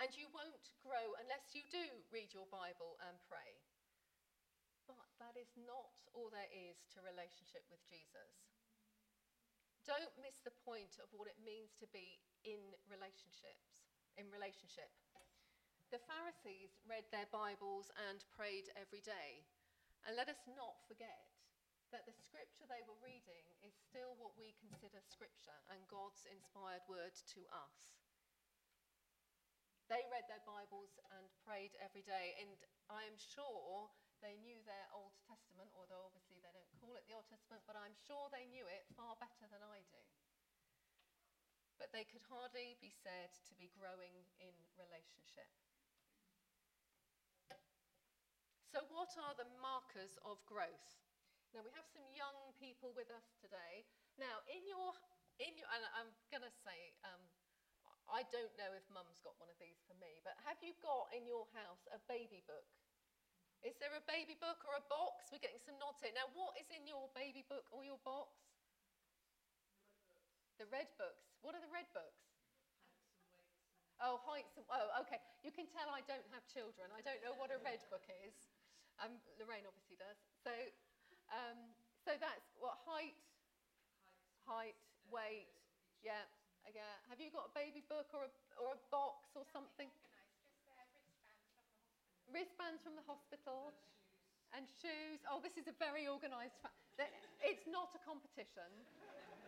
And 0.00 0.08
you 0.16 0.28
won't 0.32 0.72
grow 0.84 1.16
unless 1.20 1.52
you 1.52 1.64
do 1.68 1.84
read 2.12 2.32
your 2.32 2.48
Bible 2.48 3.00
and 3.08 3.16
pray. 3.28 3.60
But 4.88 5.08
that 5.20 5.36
is 5.36 5.52
not 5.56 5.92
all 6.12 6.28
there 6.32 6.48
is 6.52 6.76
to 6.96 7.04
relationship 7.04 7.64
with 7.72 7.80
Jesus. 7.88 8.52
Don't 9.88 10.12
miss 10.22 10.38
the 10.44 10.54
point 10.62 11.00
of 11.02 11.10
what 11.16 11.26
it 11.26 11.40
means 11.42 11.74
to 11.82 11.88
be 11.90 12.22
in 12.46 12.60
relationships, 12.86 13.88
in 14.14 14.30
relationship. 14.30 14.90
The 15.90 16.00
Pharisees 16.08 16.80
read 16.88 17.04
their 17.12 17.28
Bibles 17.28 17.92
and 18.08 18.24
prayed 18.32 18.72
every 18.80 19.04
day. 19.04 19.44
And 20.08 20.16
let 20.16 20.32
us 20.32 20.40
not 20.56 20.80
forget 20.88 21.31
that 21.92 22.08
the 22.08 22.16
scripture 22.16 22.64
they 22.72 22.80
were 22.88 22.96
reading 23.04 23.44
is 23.60 23.76
still 23.76 24.16
what 24.16 24.32
we 24.40 24.56
consider 24.56 24.96
scripture 25.04 25.60
and 25.68 25.84
God's 25.92 26.24
inspired 26.24 26.80
word 26.88 27.12
to 27.36 27.44
us. 27.52 27.92
They 29.92 30.00
read 30.08 30.24
their 30.24 30.40
Bibles 30.48 30.96
and 31.12 31.28
prayed 31.44 31.76
every 31.84 32.00
day, 32.00 32.32
and 32.40 32.56
I 32.88 33.04
am 33.04 33.20
sure 33.20 33.92
they 34.24 34.40
knew 34.40 34.56
their 34.64 34.88
Old 34.96 35.12
Testament, 35.28 35.68
although 35.76 36.08
obviously 36.08 36.40
they 36.40 36.54
don't 36.56 36.72
call 36.80 36.96
it 36.96 37.04
the 37.04 37.12
Old 37.12 37.28
Testament, 37.28 37.60
but 37.68 37.76
I'm 37.76 37.92
sure 38.08 38.32
they 38.32 38.48
knew 38.48 38.64
it 38.64 38.88
far 38.96 39.12
better 39.20 39.44
than 39.52 39.60
I 39.60 39.84
do. 39.92 40.00
But 41.76 41.92
they 41.92 42.08
could 42.08 42.24
hardly 42.24 42.80
be 42.80 42.88
said 42.88 43.36
to 43.52 43.54
be 43.60 43.68
growing 43.76 44.16
in 44.40 44.56
relationship. 44.80 45.50
So, 48.72 48.80
what 48.88 49.12
are 49.20 49.36
the 49.36 49.50
markers 49.60 50.16
of 50.24 50.40
growth? 50.48 50.96
Now, 51.52 51.60
we 51.60 51.72
have 51.76 51.84
some 51.92 52.08
young 52.16 52.56
people 52.56 52.96
with 52.96 53.12
us 53.12 53.28
today. 53.44 53.84
Now, 54.16 54.40
in 54.48 54.64
your, 54.64 54.96
in 55.36 55.52
your 55.60 55.68
and 55.68 55.84
I'm 55.92 56.08
going 56.32 56.44
to 56.44 56.54
say, 56.64 56.96
um, 57.04 57.20
I 58.08 58.24
don't 58.32 58.52
know 58.56 58.72
if 58.72 58.88
mum's 58.88 59.20
got 59.20 59.36
one 59.36 59.52
of 59.52 59.60
these 59.60 59.84
for 59.84 59.92
me, 60.00 60.24
but 60.24 60.32
have 60.48 60.56
you 60.64 60.72
got 60.80 61.12
in 61.12 61.28
your 61.28 61.44
house 61.52 61.84
a 61.92 62.00
baby 62.08 62.40
book? 62.48 62.64
Is 63.60 63.76
there 63.78 63.92
a 63.92 64.02
baby 64.08 64.34
book 64.40 64.64
or 64.64 64.80
a 64.80 64.84
box? 64.88 65.28
We're 65.28 65.44
getting 65.44 65.60
some 65.60 65.76
nods 65.76 66.00
here. 66.00 66.16
Now, 66.16 66.32
what 66.32 66.56
is 66.56 66.66
in 66.72 66.88
your 66.88 67.12
baby 67.12 67.44
book 67.44 67.68
or 67.68 67.84
your 67.84 68.00
box? 68.00 68.32
The 70.56 70.66
red 70.72 70.88
books. 70.96 71.36
What 71.44 71.52
are 71.52 71.62
the 71.62 71.70
red 71.70 71.86
books? 71.92 72.32
Oh, 74.00 74.18
heights 74.24 74.56
and 74.58 74.66
oh, 74.66 75.04
okay. 75.06 75.20
You 75.46 75.54
can 75.54 75.68
tell 75.70 75.86
I 75.92 76.02
don't 76.08 76.26
have 76.34 76.42
children. 76.50 76.90
I 76.90 77.04
don't 77.06 77.22
know 77.22 77.38
what 77.38 77.54
a 77.54 77.60
red 77.62 77.84
book 77.86 78.02
is. 78.24 78.34
Um, 78.98 79.20
Lorraine 79.38 79.68
obviously 79.68 79.94
does. 79.94 80.18
So 80.42 80.50
um, 81.32 81.58
so 82.04 82.12
that's 82.20 82.52
what 82.60 82.78
height, 82.84 83.16
height, 84.44 84.76
weight. 85.08 85.48
Yeah, 86.04 86.28
yeah. 86.70 86.94
Have 87.08 87.18
you 87.18 87.32
got 87.32 87.50
a 87.50 87.54
baby 87.56 87.82
book 87.88 88.12
or 88.12 88.28
a, 88.28 88.32
or 88.60 88.76
a 88.76 88.80
box 88.92 89.32
or 89.34 89.42
something? 89.48 89.88
Wristbands 92.30 92.80
from 92.84 92.96
the 92.96 93.04
hospital. 93.04 93.72
And 94.52 94.68
shoes. 94.84 95.24
Oh, 95.24 95.40
this 95.40 95.56
is 95.56 95.64
a 95.64 95.72
very 95.80 96.04
organised. 96.04 96.60
Fa- 96.60 96.76
it's 97.40 97.64
not 97.64 97.96
a 97.96 98.00
competition. 98.04 98.68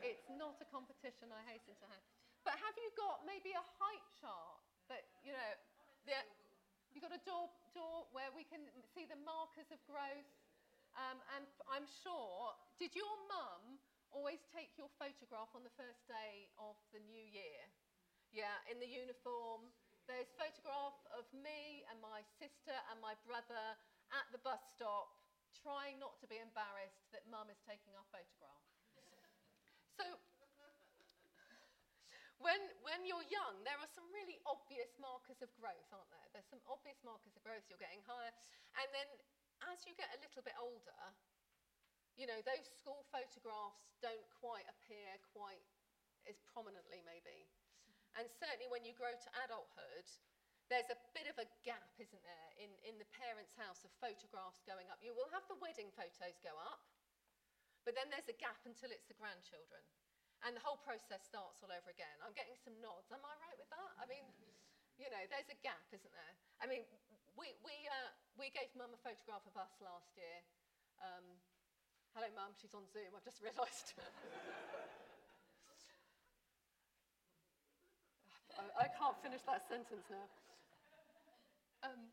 It's 0.01 0.25
not 0.41 0.57
a 0.65 0.67
competition. 0.73 1.29
I 1.29 1.45
hasten 1.45 1.77
to 1.77 1.87
add. 1.93 2.05
But 2.41 2.57
have 2.57 2.77
you 2.81 2.89
got 2.97 3.21
maybe 3.29 3.53
a 3.53 3.65
height 3.81 4.05
chart 4.17 4.61
that 4.89 5.05
you 5.25 5.37
know? 5.37 5.53
Yeah, 6.09 6.25
you 6.93 7.05
got 7.05 7.13
a 7.13 7.21
door 7.25 7.53
door 7.77 8.09
where 8.17 8.33
we 8.33 8.49
can 8.49 8.65
see 8.97 9.05
the 9.09 9.21
markers 9.29 9.69
of 9.73 9.81
growth. 9.89 10.29
Um, 10.95 11.19
and 11.35 11.47
I'm 11.67 11.87
sure, 11.87 12.55
did 12.79 12.95
your 12.95 13.15
mum 13.27 13.83
always 14.15 14.39
take 14.55 14.79
your 14.79 14.91
photograph 14.95 15.51
on 15.59 15.67
the 15.67 15.75
first 15.75 16.07
day 16.07 16.47
of 16.55 16.79
the 16.95 17.03
new 17.03 17.27
year? 17.27 17.63
Yeah, 18.31 18.55
in 18.71 18.79
the 18.79 18.87
uniform. 18.87 19.71
There's 20.07 20.31
photograph 20.37 21.01
of 21.17 21.25
me 21.33 21.83
and 21.89 21.97
my 21.99 22.21
sister 22.39 22.77
and 22.93 23.01
my 23.01 23.17
brother 23.25 23.75
at 24.13 24.27
the 24.31 24.43
bus 24.45 24.61
stop, 24.77 25.17
trying 25.57 25.97
not 25.97 26.21
to 26.21 26.29
be 26.29 26.37
embarrassed 26.39 27.09
that 27.11 27.25
mum 27.27 27.49
is 27.49 27.59
taking 27.65 27.97
our 27.97 28.07
photograph. 28.13 28.65
so 29.99 30.05
when, 32.45 32.61
when 32.85 33.09
you're 33.09 33.25
young, 33.33 33.65
there 33.65 33.81
are 33.81 33.89
some 33.97 34.05
really 34.13 34.37
obvious 34.45 34.93
markers 35.01 35.41
of 35.41 35.49
growth, 35.57 35.89
aren't 35.89 36.13
there? 36.13 36.29
There's 36.37 36.51
some 36.53 36.61
obvious 36.69 37.01
markers 37.01 37.33
of 37.33 37.41
growth. 37.41 37.65
You're 37.73 37.81
getting 37.81 38.05
higher. 38.05 38.37
And 38.77 38.89
then 38.93 39.09
as 39.73 39.85
you 39.87 39.95
get 39.97 40.11
a 40.13 40.19
little 40.21 40.45
bit 40.45 40.57
older, 40.61 41.03
you 42.15 42.31
know, 42.31 42.39
those 42.47 42.67
school 42.79 43.03
photographs 43.11 43.91
don't 43.99 44.25
quite 44.39 44.67
appear 44.71 45.19
quite 45.35 45.63
as 46.31 46.39
prominently, 46.51 47.03
maybe. 47.03 47.49
And 48.15 48.31
certainly 48.39 48.71
when 48.71 48.87
you 48.87 48.95
grow 48.95 49.11
to 49.11 49.29
adulthood, 49.43 50.07
there's 50.73 50.89
a 50.89 50.99
bit 51.13 51.29
of 51.29 51.37
a 51.37 51.47
gap, 51.67 51.93
isn't 52.01 52.25
there, 52.25 52.51
in, 52.57 52.71
in 52.87 52.97
the 52.97 53.09
parents' 53.13 53.53
house 53.59 53.85
of 53.85 53.93
photographs 54.01 54.65
going 54.65 54.89
up. 54.89 55.03
You 55.05 55.13
will 55.13 55.29
have 55.35 55.45
the 55.51 55.59
wedding 55.61 55.93
photos 55.93 56.41
go 56.41 56.55
up, 56.57 56.81
but 57.85 57.93
then 57.93 58.09
there's 58.09 58.31
a 58.33 58.39
gap 58.41 58.63
until 58.65 58.89
it's 58.89 59.05
the 59.11 59.19
grandchildren. 59.19 59.83
And 60.47 60.57
the 60.57 60.65
whole 60.65 60.81
process 60.81 61.25
starts 61.25 61.61
all 61.65 61.73
over 61.73 61.89
again. 61.89 62.17
I'm 62.21 62.37
getting 62.37 62.57
some 62.61 62.77
nods. 62.81 63.09
Am 63.13 63.21
I 63.25 63.33
right 63.45 63.57
with 63.57 63.69
that? 63.73 63.93
I 63.97 64.05
mean, 64.09 64.25
you 64.97 65.09
know, 65.09 65.21
there's 65.29 65.49
a 65.49 65.59
gap, 65.65 65.85
isn't 65.93 66.15
there? 66.15 66.35
I 66.61 66.69
mean, 66.69 66.85
we, 67.39 67.51
we, 67.67 67.75
uh, 67.91 68.11
we 68.39 68.51
gave 68.55 68.71
Mum 68.79 68.95
a 68.95 69.01
photograph 69.03 69.43
of 69.47 69.55
us 69.59 69.75
last 69.83 70.15
year. 70.15 70.39
Um, 71.03 71.27
hello, 72.15 72.31
Mum, 72.35 72.55
she's 72.55 72.75
on 72.75 72.87
Zoom, 72.91 73.11
I've 73.15 73.27
just 73.27 73.43
realised. 73.43 73.95
I, 78.55 78.87
I, 78.87 78.89
can't 78.95 79.19
finish 79.19 79.43
that 79.51 79.67
sentence 79.67 80.07
now. 80.07 80.31
Um, 81.83 82.07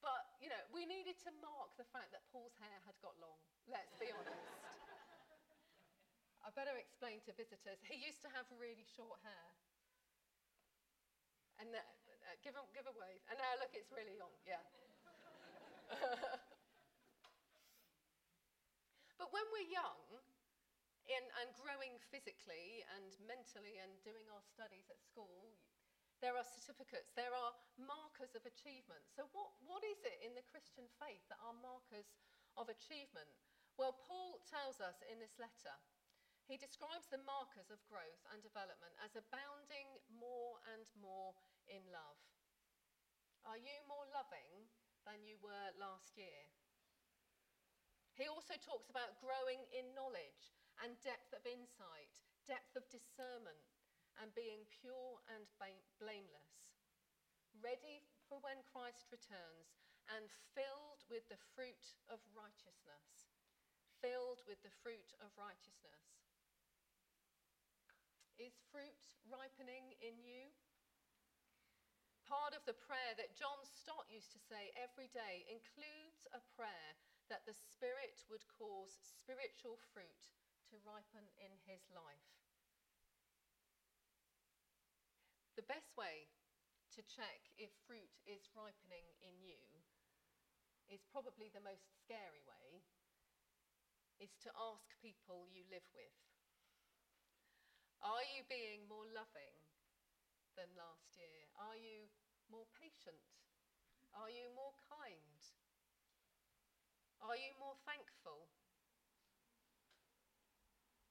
but, 0.00 0.32
you 0.40 0.48
know, 0.48 0.64
we 0.72 0.88
needed 0.88 1.20
to 1.28 1.30
mark 1.44 1.76
the 1.76 1.84
fact 1.92 2.16
that 2.16 2.24
Paul's 2.32 2.56
hair 2.56 2.80
had 2.88 2.96
got 3.04 3.12
long, 3.20 3.36
let's 3.68 3.92
be 4.00 4.08
honest. 4.08 4.48
I 6.40 6.48
better 6.56 6.72
explain 6.80 7.20
to 7.28 7.36
visitors. 7.36 7.84
He 7.84 8.00
used 8.00 8.24
to 8.24 8.32
have 8.32 8.48
really 8.56 8.88
short 8.96 9.20
hair. 9.20 9.48
And 11.60 11.68
uh, 11.76 11.82
give, 12.42 12.54
a, 12.54 12.62
give 12.74 12.86
a 12.86 12.94
wave. 12.96 13.22
And 13.30 13.38
now 13.38 13.52
look, 13.58 13.72
it's 13.74 13.90
really 13.90 14.16
long. 14.18 14.34
Yeah. 14.46 14.62
but 19.20 19.32
when 19.32 19.46
we're 19.54 19.70
young 19.72 20.02
in, 21.08 21.24
and 21.40 21.48
growing 21.56 21.96
physically 22.12 22.84
and 22.96 23.16
mentally 23.24 23.80
and 23.80 23.90
doing 24.04 24.28
our 24.28 24.44
studies 24.44 24.86
at 24.92 25.00
school, 25.00 25.56
there 26.20 26.34
are 26.34 26.44
certificates, 26.44 27.14
there 27.14 27.32
are 27.32 27.54
markers 27.78 28.34
of 28.34 28.42
achievement. 28.42 29.06
So, 29.14 29.30
what, 29.30 29.54
what 29.64 29.86
is 29.86 30.02
it 30.02 30.18
in 30.20 30.34
the 30.34 30.42
Christian 30.50 30.90
faith 30.98 31.22
that 31.30 31.38
are 31.40 31.54
markers 31.62 32.10
of 32.58 32.66
achievement? 32.66 33.30
Well, 33.78 33.94
Paul 34.02 34.42
tells 34.50 34.82
us 34.82 34.98
in 35.06 35.22
this 35.22 35.38
letter 35.38 35.78
he 36.50 36.56
describes 36.56 37.06
the 37.12 37.22
markers 37.28 37.68
of 37.68 37.78
growth 37.86 38.24
and 38.32 38.40
development 38.40 38.96
as 39.04 39.12
abounding 39.14 40.00
more 40.08 40.56
and 40.72 40.88
more 40.96 41.36
in 41.68 41.84
love. 41.92 42.20
Are 43.48 43.60
you 43.60 43.80
more 43.88 44.04
loving 44.12 44.68
than 45.08 45.24
you 45.24 45.40
were 45.40 45.72
last 45.80 46.16
year? 46.16 46.48
He 48.18 48.26
also 48.26 48.58
talks 48.58 48.90
about 48.90 49.22
growing 49.22 49.62
in 49.70 49.94
knowledge 49.94 50.52
and 50.82 50.98
depth 51.06 51.30
of 51.30 51.46
insight, 51.46 52.12
depth 52.44 52.74
of 52.74 52.84
discernment, 52.90 53.78
and 54.18 54.34
being 54.34 54.66
pure 54.82 55.22
and 55.30 55.46
blameless. 56.02 56.52
Ready 57.62 58.02
for 58.26 58.42
when 58.42 58.58
Christ 58.66 59.06
returns 59.14 59.78
and 60.10 60.26
filled 60.52 61.06
with 61.06 61.24
the 61.30 61.38
fruit 61.54 61.94
of 62.10 62.18
righteousness. 62.34 63.30
Filled 64.02 64.42
with 64.46 64.58
the 64.66 64.74
fruit 64.82 65.14
of 65.22 65.30
righteousness. 65.38 66.18
Is 68.38 68.54
fruit 68.70 69.18
ripening 69.26 69.98
in 69.98 70.14
you? 70.22 70.54
Part 72.28 72.52
of 72.52 72.60
the 72.68 72.76
prayer 72.76 73.16
that 73.16 73.32
John 73.40 73.56
Stott 73.64 74.04
used 74.12 74.36
to 74.36 74.46
say 74.52 74.68
every 74.76 75.08
day 75.16 75.48
includes 75.48 76.28
a 76.36 76.44
prayer 76.52 76.92
that 77.32 77.48
the 77.48 77.56
Spirit 77.56 78.20
would 78.28 78.44
cause 78.52 78.92
spiritual 79.00 79.80
fruit 79.96 80.28
to 80.68 80.76
ripen 80.84 81.24
in 81.40 81.56
his 81.64 81.80
life. 81.88 82.28
The 85.56 85.64
best 85.64 85.96
way 85.96 86.28
to 86.92 87.00
check 87.08 87.48
if 87.56 87.72
fruit 87.88 88.12
is 88.28 88.52
ripening 88.52 89.08
in 89.24 89.40
you 89.40 89.64
is 90.92 91.08
probably 91.08 91.48
the 91.48 91.64
most 91.64 91.88
scary 92.04 92.44
way 92.44 92.84
is 94.20 94.36
to 94.44 94.52
ask 94.52 94.84
people 95.00 95.48
you 95.48 95.64
live 95.72 95.88
with. 95.96 96.16
Are 98.04 98.24
you 98.36 98.44
being 98.52 98.84
more 98.84 99.08
loving 99.16 99.56
than 100.60 100.68
last 100.76 101.14
year? 101.16 101.48
Are 101.56 101.78
you 101.78 102.10
more 102.50 102.66
patient? 102.76 103.20
Are 104.16 104.32
you 104.32 104.48
more 104.56 104.72
kind? 104.88 105.40
Are 107.20 107.36
you 107.36 107.52
more 107.60 107.76
thankful? 107.84 108.48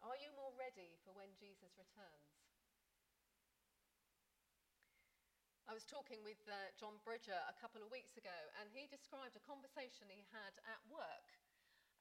Are 0.02 0.18
you 0.18 0.30
more 0.38 0.54
ready 0.58 0.98
for 1.04 1.14
when 1.14 1.34
Jesus 1.38 1.74
returns? 1.78 2.38
I 5.68 5.76
was 5.76 5.84
talking 5.84 6.24
with 6.24 6.40
uh, 6.48 6.72
John 6.80 6.96
Bridger 7.04 7.36
a 7.36 7.56
couple 7.60 7.84
of 7.84 7.92
weeks 7.92 8.16
ago, 8.16 8.38
and 8.56 8.72
he 8.72 8.88
described 8.88 9.36
a 9.36 9.44
conversation 9.44 10.08
he 10.08 10.24
had 10.32 10.56
at 10.64 10.80
work 10.88 11.28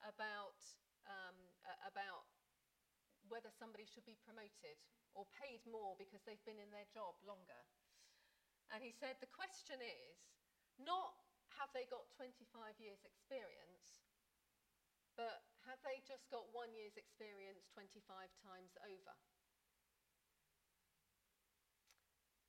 about, 0.07 0.63
um, 1.03 1.35
about 1.83 2.31
whether 3.27 3.51
somebody 3.51 3.83
should 3.83 4.07
be 4.07 4.15
promoted 4.23 4.79
or 5.11 5.27
paid 5.35 5.59
more 5.67 5.99
because 5.99 6.23
they've 6.23 6.47
been 6.47 6.63
in 6.63 6.71
their 6.71 6.87
job 6.95 7.19
longer. 7.27 7.59
And 8.73 8.83
he 8.83 8.91
said 8.91 9.17
the 9.19 9.31
question 9.31 9.79
is 9.79 10.17
not 10.77 11.15
have 11.57 11.71
they 11.73 11.89
got 11.89 12.05
25 12.13 12.77
years' 12.77 13.01
experience, 13.01 14.05
but 15.17 15.41
have 15.65 15.81
they 15.81 16.03
just 16.05 16.29
got 16.29 16.45
one 16.53 16.69
year's 16.75 16.99
experience 16.99 17.65
25 17.73 18.03
times 18.43 18.77
over? 18.85 19.15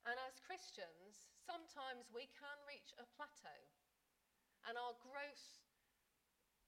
And 0.05 0.15
as 0.25 0.41
Christians, 0.41 1.29
sometimes 1.43 2.09
we 2.09 2.29
can 2.33 2.57
reach 2.65 2.93
a 2.97 3.05
plateau 3.13 3.59
and 4.65 4.75
our 4.77 4.95
growth 5.01 5.61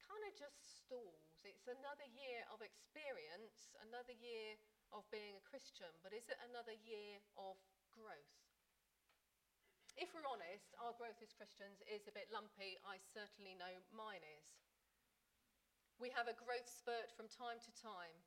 kind 0.05 0.24
of 0.27 0.34
just 0.36 0.84
stalls. 0.84 1.41
It's 1.48 1.65
another 1.65 2.05
year 2.12 2.43
of 2.51 2.60
experience, 2.62 3.72
another 3.88 4.13
year 4.13 4.60
of 4.91 5.08
being 5.10 5.39
a 5.39 5.43
Christian, 5.48 5.89
but 6.03 6.12
is 6.12 6.27
it 6.27 6.38
another 6.51 6.75
year 6.84 7.24
of 7.39 7.55
growth? 7.96 8.50
If 10.00 10.15
we're 10.15 10.27
honest, 10.27 10.71
our 10.79 10.95
growth 10.95 11.19
as 11.19 11.36
Christians 11.36 11.83
is 11.88 12.07
a 12.07 12.15
bit 12.15 12.31
lumpy. 12.31 12.79
I 12.88 13.00
certainly 13.12 13.55
know 13.60 13.71
mine 13.91 14.24
is. 14.24 14.48
We 16.00 16.10
have 16.15 16.31
a 16.31 16.38
growth 16.38 16.65
spurt 16.65 17.13
from 17.13 17.29
time 17.29 17.62
to 17.62 17.71
time, 17.77 18.17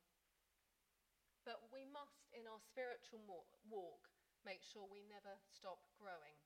but 1.43 1.59
we 1.73 1.83
must, 1.91 2.31
in 2.31 2.47
our 2.47 2.61
spiritual 2.61 3.19
walk, 3.67 4.07
make 4.47 4.63
sure 4.63 4.87
we 4.87 5.03
never 5.11 5.35
stop 5.51 5.83
growing. 5.99 6.37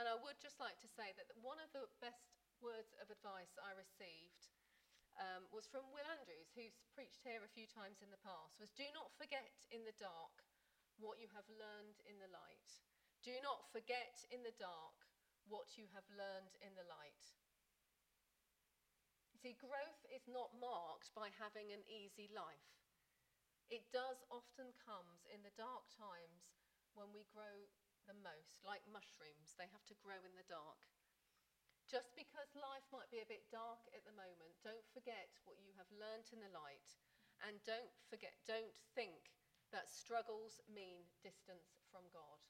And 0.00 0.08
I 0.08 0.16
would 0.16 0.40
just 0.40 0.58
like 0.58 0.80
to 0.82 0.90
say 0.90 1.12
that 1.20 1.28
one 1.44 1.60
of 1.60 1.70
the 1.76 1.86
best 2.00 2.32
words 2.64 2.96
of 2.98 3.12
advice 3.12 3.54
I 3.60 3.76
received 3.76 4.50
um, 5.20 5.44
was 5.52 5.68
from 5.68 5.84
Will 5.92 6.08
Andrews, 6.08 6.48
who's 6.56 6.80
preached 6.96 7.20
here 7.22 7.44
a 7.44 7.54
few 7.54 7.68
times 7.68 8.00
in 8.00 8.08
the 8.08 8.24
past, 8.24 8.56
was 8.56 8.72
do 8.72 8.88
not 8.96 9.12
forget 9.20 9.68
in 9.68 9.84
the 9.84 9.94
dark 10.00 10.42
what 10.98 11.20
you 11.20 11.28
have 11.32 11.48
learned 11.48 12.00
in 12.04 12.18
the 12.18 12.30
light. 12.32 12.70
Do 13.22 13.32
not 13.40 13.70
forget 13.70 14.26
in 14.34 14.42
the 14.42 14.56
dark 14.58 15.06
what 15.46 15.78
you 15.78 15.86
have 15.94 16.06
learned 16.12 16.58
in 16.58 16.74
the 16.74 16.86
light. 16.90 17.24
See, 19.42 19.58
growth 19.58 20.06
is 20.06 20.30
not 20.30 20.54
marked 20.54 21.10
by 21.18 21.34
having 21.34 21.74
an 21.74 21.82
easy 21.90 22.30
life. 22.30 22.70
It 23.66 23.90
does 23.90 24.22
often 24.30 24.70
comes 24.78 25.26
in 25.26 25.42
the 25.42 25.54
dark 25.58 25.90
times 25.90 26.54
when 26.94 27.10
we 27.10 27.26
grow 27.32 27.66
the 28.06 28.14
most, 28.22 28.62
like 28.62 28.86
mushrooms. 28.86 29.58
They 29.58 29.66
have 29.70 29.82
to 29.90 29.98
grow 29.98 30.18
in 30.22 30.34
the 30.38 30.46
dark. 30.46 30.78
Just 31.90 32.14
because 32.14 32.54
life 32.54 32.86
might 32.94 33.10
be 33.10 33.18
a 33.18 33.26
bit 33.26 33.50
dark 33.50 33.82
at 33.90 34.06
the 34.06 34.14
moment, 34.14 34.54
don't 34.62 34.86
forget 34.94 35.34
what 35.42 35.58
you 35.58 35.74
have 35.74 35.90
learnt 35.90 36.30
in 36.30 36.38
the 36.38 36.54
light. 36.54 36.94
And 37.42 37.58
don't 37.66 37.90
forget, 38.06 38.38
don't 38.46 38.76
think 38.94 39.34
that 39.72 39.88
struggles 39.88 40.60
mean 40.68 41.02
distance 41.24 41.80
from 41.88 42.04
God. 42.12 42.40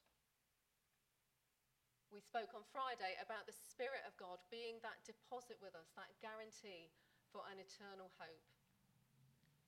We 2.13 2.21
spoke 2.21 2.53
on 2.53 2.61
Friday 2.69 3.17
about 3.17 3.49
the 3.49 3.57
Spirit 3.57 4.05
of 4.05 4.13
God 4.21 4.37
being 4.53 4.77
that 4.85 5.01
deposit 5.01 5.57
with 5.57 5.73
us, 5.73 5.89
that 5.97 6.13
guarantee 6.21 6.93
for 7.33 7.41
an 7.49 7.57
eternal 7.57 8.13
hope. 8.21 8.45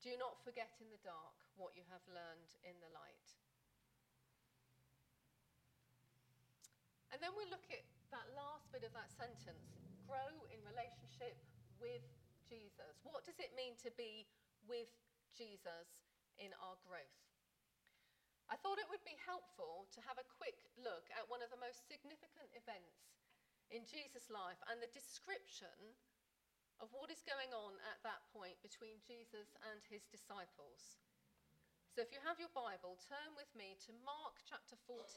Do 0.05 0.13
not 0.21 0.37
forget 0.45 0.77
in 0.77 0.93
the 0.93 1.01
dark 1.01 1.33
what 1.57 1.73
you 1.73 1.81
have 1.89 2.05
learned 2.05 2.53
in 2.61 2.77
the 2.77 2.93
light. 2.93 3.29
And 7.09 7.17
then 7.17 7.33
we 7.33 7.49
look 7.49 7.65
at 7.73 7.81
that 8.13 8.29
last 8.37 8.69
bit 8.69 8.85
of 8.85 8.93
that 8.93 9.09
sentence 9.09 9.73
grow 10.05 10.45
in 10.53 10.61
relationship 10.61 11.41
with 11.81 12.05
Jesus. 12.45 13.01
What 13.01 13.25
does 13.25 13.41
it 13.41 13.57
mean 13.57 13.73
to 13.81 13.89
be 13.97 14.29
with 14.69 14.93
Jesus 15.33 16.05
in 16.37 16.53
our 16.61 16.77
growth? 16.85 17.24
I 18.45 18.55
thought 18.61 18.77
it 18.77 18.91
would 18.93 19.03
be 19.05 19.17
helpful 19.25 19.89
to 19.93 20.05
have 20.05 20.21
a 20.21 20.31
quick 20.37 20.69
look 20.77 21.09
at 21.17 21.25
one 21.25 21.41
of 21.41 21.49
the 21.49 21.61
most 21.61 21.89
significant 21.89 22.53
events 22.53 23.17
in 23.73 23.89
Jesus' 23.89 24.29
life 24.29 24.61
and 24.69 24.77
the 24.77 24.93
description 24.93 25.97
of 26.77 26.93
what 26.93 27.09
is 27.09 27.25
going 27.25 27.49
on 27.55 27.73
at 27.89 28.03
that 28.05 28.21
point 28.29 28.59
between 28.61 29.01
Jesus 29.01 29.55
and 29.65 29.81
his 29.89 30.05
disciples. 30.11 31.01
So 31.95 32.03
if 32.03 32.11
you 32.11 32.19
have 32.27 32.37
your 32.37 32.51
Bible, 32.51 32.99
turn 33.07 33.31
with 33.39 33.49
me 33.55 33.79
to 33.87 33.95
Mark 34.03 34.43
chapter 34.43 34.75
14, 34.83 35.07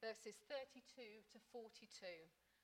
verses 0.00 0.40
32 0.48 0.80
to 1.30 1.38
42. 1.52 1.86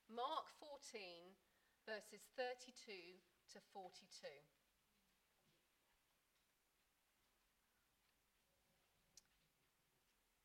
Mark 0.08 0.48
14, 0.56 1.36
verses 1.84 2.24
32 2.34 3.20
to 3.52 3.58
42. 3.76 4.55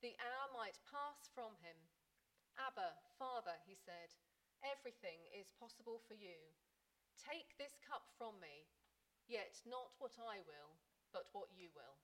the 0.00 0.16
hour 0.16 0.48
might 0.56 0.80
pass 0.88 1.28
from 1.36 1.52
him. 1.60 1.76
Abba, 2.56 2.96
Father, 3.20 3.56
he 3.68 3.76
said, 3.76 4.16
everything 4.64 5.20
is 5.32 5.52
possible 5.56 6.00
for 6.08 6.16
you. 6.16 6.40
Take 7.20 7.56
this 7.56 7.76
cup 7.84 8.08
from 8.16 8.36
me, 8.40 8.68
yet 9.28 9.60
not 9.68 9.92
what 10.00 10.16
I 10.16 10.40
will, 10.44 10.72
but 11.12 11.28
what 11.36 11.52
you 11.52 11.68
will. 11.76 12.00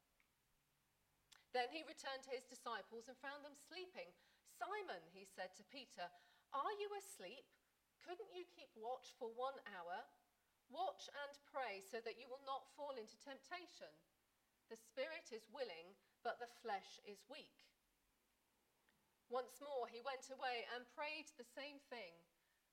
Then 1.56 1.72
he 1.72 1.88
returned 1.88 2.20
to 2.28 2.36
his 2.36 2.44
disciples 2.44 3.08
and 3.08 3.16
found 3.24 3.40
them 3.40 3.56
sleeping. 3.56 4.12
Simon, 4.44 5.00
he 5.16 5.24
said 5.24 5.56
to 5.56 5.72
Peter, 5.72 6.04
Are 6.52 6.74
you 6.76 6.92
asleep? 7.00 7.48
Couldn't 8.04 8.36
you 8.36 8.44
keep 8.52 8.68
watch 8.76 9.16
for 9.16 9.32
one 9.32 9.56
hour? 9.72 10.04
Watch 10.68 11.08
and 11.24 11.32
pray 11.48 11.80
so 11.80 12.02
that 12.04 12.20
you 12.20 12.28
will 12.28 12.44
not 12.44 12.68
fall 12.76 12.92
into 12.98 13.16
temptation. 13.24 13.88
The 14.68 14.76
spirit 14.76 15.30
is 15.30 15.48
willing, 15.48 15.94
but 16.26 16.42
the 16.42 16.50
flesh 16.60 16.98
is 17.06 17.22
weak. 17.30 17.66
Once 19.28 19.58
more 19.58 19.90
he 19.90 20.02
went 20.06 20.30
away 20.30 20.62
and 20.74 20.86
prayed 20.94 21.26
the 21.34 21.46
same 21.56 21.82
thing. 21.90 22.14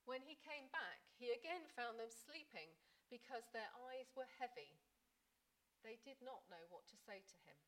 When 0.06 0.22
he 0.22 0.36
came 0.44 0.68
back, 0.70 1.00
he 1.16 1.32
again 1.32 1.66
found 1.74 1.98
them 1.98 2.12
sleeping 2.12 2.70
because 3.10 3.48
their 3.50 3.70
eyes 3.90 4.12
were 4.14 4.28
heavy. 4.38 4.76
They 5.82 5.98
did 6.00 6.20
not 6.22 6.44
know 6.48 6.64
what 6.70 6.86
to 6.88 6.96
say 6.96 7.20
to 7.24 7.38
him. 7.44 7.58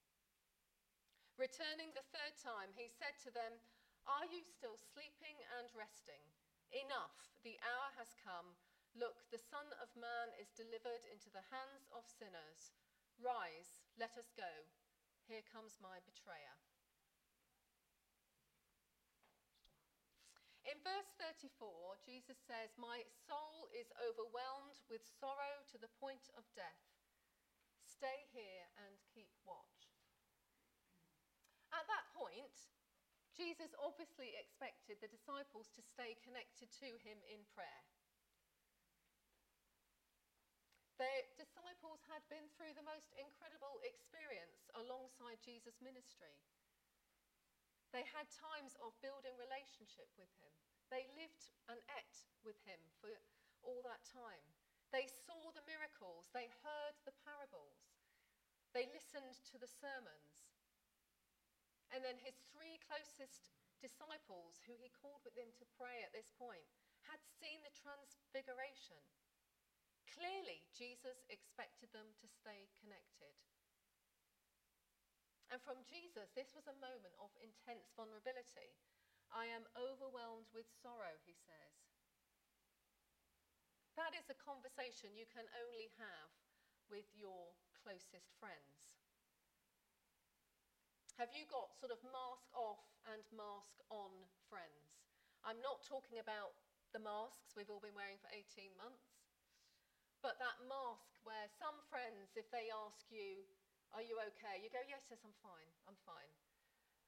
Returning 1.36 1.92
the 1.92 2.08
third 2.16 2.32
time, 2.40 2.72
he 2.72 2.88
said 2.88 3.16
to 3.24 3.30
them, 3.32 3.60
Are 4.08 4.24
you 4.24 4.40
still 4.40 4.80
sleeping 4.80 5.36
and 5.60 5.68
resting? 5.76 6.24
Enough, 6.72 7.28
the 7.44 7.60
hour 7.60 7.92
has 8.00 8.16
come. 8.16 8.56
Look, 8.96 9.28
the 9.28 9.40
Son 9.40 9.68
of 9.84 9.92
Man 9.92 10.32
is 10.40 10.56
delivered 10.56 11.04
into 11.12 11.28
the 11.28 11.44
hands 11.52 11.92
of 11.92 12.08
sinners. 12.08 12.72
Rise, 13.20 13.84
let 14.00 14.16
us 14.16 14.32
go. 14.32 14.48
Here 15.28 15.44
comes 15.52 15.76
my 15.84 16.00
betrayer. 16.08 16.56
In 20.66 20.82
verse 20.82 21.10
34, 21.22 22.02
Jesus 22.02 22.34
says, 22.42 22.74
My 22.74 23.06
soul 23.30 23.70
is 23.70 23.86
overwhelmed 24.02 24.82
with 24.90 25.06
sorrow 25.22 25.62
to 25.70 25.78
the 25.78 25.92
point 26.02 26.26
of 26.34 26.42
death. 26.58 26.82
Stay 27.86 28.26
here 28.34 28.66
and 28.82 28.98
keep 29.14 29.30
watch. 29.46 29.94
At 31.70 31.86
that 31.86 32.10
point, 32.18 32.74
Jesus 33.38 33.78
obviously 33.78 34.34
expected 34.34 34.98
the 34.98 35.12
disciples 35.12 35.70
to 35.78 35.86
stay 35.86 36.18
connected 36.26 36.72
to 36.82 36.90
him 36.98 37.22
in 37.30 37.46
prayer. 37.54 37.84
The 40.98 41.28
disciples 41.36 42.00
had 42.08 42.24
been 42.32 42.48
through 42.56 42.72
the 42.72 42.88
most 42.88 43.12
incredible 43.14 43.76
experience 43.84 44.66
alongside 44.74 45.38
Jesus' 45.44 45.78
ministry. 45.84 46.32
They 47.94 48.04
had 48.12 48.26
times 48.32 48.74
of 48.82 48.96
building 49.00 49.34
relationship 49.38 50.10
with 50.18 50.30
him. 50.42 50.52
They 50.90 51.06
lived 51.18 51.50
and 51.70 51.78
ate 51.98 52.18
with 52.46 52.58
him 52.62 52.78
for 53.02 53.10
all 53.66 53.82
that 53.86 54.06
time. 54.06 54.42
They 54.94 55.10
saw 55.26 55.50
the 55.50 55.66
miracles. 55.66 56.30
They 56.30 56.46
heard 56.62 56.94
the 57.02 57.16
parables. 57.26 57.90
They 58.70 58.86
listened 58.94 59.40
to 59.50 59.56
the 59.58 59.70
sermons. 59.70 60.46
And 61.90 62.02
then 62.02 62.18
his 62.22 62.38
three 62.54 62.78
closest 62.86 63.54
disciples, 63.82 64.62
who 64.66 64.74
he 64.78 64.90
called 64.90 65.22
with 65.22 65.36
him 65.38 65.50
to 65.58 65.74
pray 65.78 66.02
at 66.02 66.14
this 66.14 66.30
point, 66.34 66.66
had 67.06 67.22
seen 67.38 67.62
the 67.62 67.74
transfiguration. 67.74 69.00
Clearly, 70.10 70.64
Jesus 70.74 71.26
expected 71.28 71.92
them 71.92 72.08
to 72.18 72.26
stay 72.26 72.66
connected. 72.80 73.36
And 75.50 75.62
from 75.62 75.86
Jesus, 75.86 76.34
this 76.34 76.50
was 76.54 76.66
a 76.66 76.82
moment 76.82 77.14
of 77.22 77.30
intense 77.38 77.94
vulnerability. 77.94 78.74
I 79.30 79.46
am 79.50 79.66
overwhelmed 79.78 80.50
with 80.50 80.66
sorrow, 80.82 81.14
he 81.22 81.34
says. 81.46 81.74
That 83.94 84.12
is 84.12 84.28
a 84.28 84.36
conversation 84.36 85.16
you 85.16 85.24
can 85.30 85.46
only 85.56 85.88
have 85.96 86.30
with 86.92 87.08
your 87.16 87.54
closest 87.80 88.34
friends. 88.36 88.86
Have 91.16 91.32
you 91.32 91.48
got 91.48 91.72
sort 91.80 91.96
of 91.96 92.02
mask 92.04 92.52
off 92.52 92.84
and 93.08 93.24
mask 93.32 93.80
on 93.88 94.12
friends? 94.52 95.00
I'm 95.40 95.62
not 95.64 95.80
talking 95.86 96.20
about 96.20 96.52
the 96.92 97.00
masks 97.00 97.56
we've 97.56 97.72
all 97.72 97.80
been 97.80 97.96
wearing 97.96 98.20
for 98.20 98.28
18 98.28 98.68
months, 98.76 99.16
but 100.20 100.36
that 100.44 100.60
mask 100.68 101.16
where 101.24 101.48
some 101.56 101.80
friends, 101.88 102.36
if 102.36 102.52
they 102.52 102.68
ask 102.68 103.08
you, 103.08 103.48
Are 103.94 104.02
you 104.02 104.18
okay? 104.34 104.62
You 104.62 104.70
go, 104.72 104.82
Yes, 104.86 105.06
yes, 105.10 105.22
I'm 105.22 105.36
fine, 105.44 105.70
I'm 105.86 105.98
fine. 106.02 106.32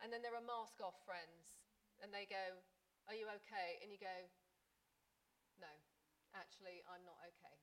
And 0.03 0.15
then 0.15 0.23
there 0.23 0.35
are 0.39 0.45
mask 0.45 0.79
off 0.79 0.95
friends, 1.03 1.59
and 2.03 2.15
they 2.15 2.29
go, 2.29 2.59
Are 3.11 3.17
you 3.17 3.27
okay? 3.43 3.83
And 3.83 3.91
you 3.91 3.99
go, 3.99 4.17
No, 5.59 5.73
actually, 6.37 6.85
I'm 6.87 7.03
not 7.03 7.19
okay. 7.35 7.59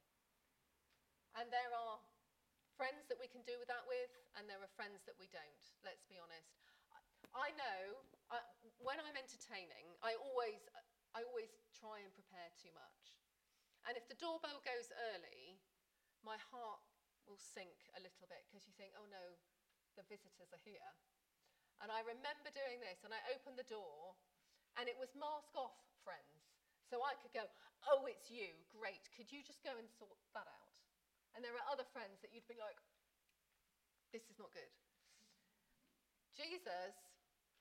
And 1.36 1.52
there 1.52 1.72
are 1.76 2.00
friends 2.80 3.08
that 3.08 3.20
we 3.20 3.28
can 3.28 3.44
do 3.44 3.56
that 3.68 3.84
with, 3.88 4.12
and 4.36 4.48
there 4.48 4.60
are 4.60 4.72
friends 4.76 5.04
that 5.08 5.16
we 5.20 5.28
don't, 5.32 5.64
let's 5.84 6.04
be 6.08 6.20
honest. 6.20 6.60
I 7.36 7.52
know 7.60 8.00
uh, 8.32 8.40
when 8.80 8.96
I'm 9.04 9.16
entertaining, 9.20 9.92
I 10.00 10.16
always, 10.16 10.64
I 11.12 11.28
always 11.28 11.52
try 11.76 12.00
and 12.00 12.12
prepare 12.16 12.48
too 12.56 12.72
much. 12.72 13.20
And 13.84 14.00
if 14.00 14.08
the 14.08 14.16
doorbell 14.16 14.64
goes 14.64 14.90
early, 15.12 15.60
my 16.24 16.40
heart 16.52 16.82
will 17.26 17.42
sink 17.42 17.90
a 17.98 18.02
little 18.02 18.28
bit 18.30 18.46
because 18.48 18.66
you 18.66 18.74
think, 18.78 18.94
oh 18.96 19.08
no, 19.10 19.26
the 19.98 20.06
visitors 20.08 20.52
are 20.54 20.64
here. 20.64 20.92
And 21.84 21.92
I 21.92 22.06
remember 22.08 22.50
doing 22.56 22.80
this, 22.80 23.04
and 23.04 23.12
I 23.12 23.20
opened 23.36 23.60
the 23.60 23.68
door, 23.68 24.16
and 24.80 24.88
it 24.88 24.96
was 24.96 25.12
mask 25.12 25.52
off 25.60 25.76
friends. 26.08 26.56
So 26.88 27.04
I 27.04 27.18
could 27.20 27.36
go, 27.36 27.50
oh, 27.90 28.08
it's 28.08 28.32
you, 28.32 28.56
great. 28.72 29.10
Could 29.18 29.34
you 29.34 29.44
just 29.44 29.66
go 29.66 29.76
and 29.76 29.90
sort 29.90 30.16
that 30.38 30.48
out? 30.48 30.76
And 31.36 31.44
there 31.44 31.56
are 31.58 31.68
other 31.68 31.84
friends 31.84 32.24
that 32.24 32.32
you'd 32.32 32.48
be 32.48 32.56
like, 32.56 32.80
this 34.16 34.32
is 34.32 34.40
not 34.40 34.56
good. 34.56 34.72
Jesus 36.32 36.96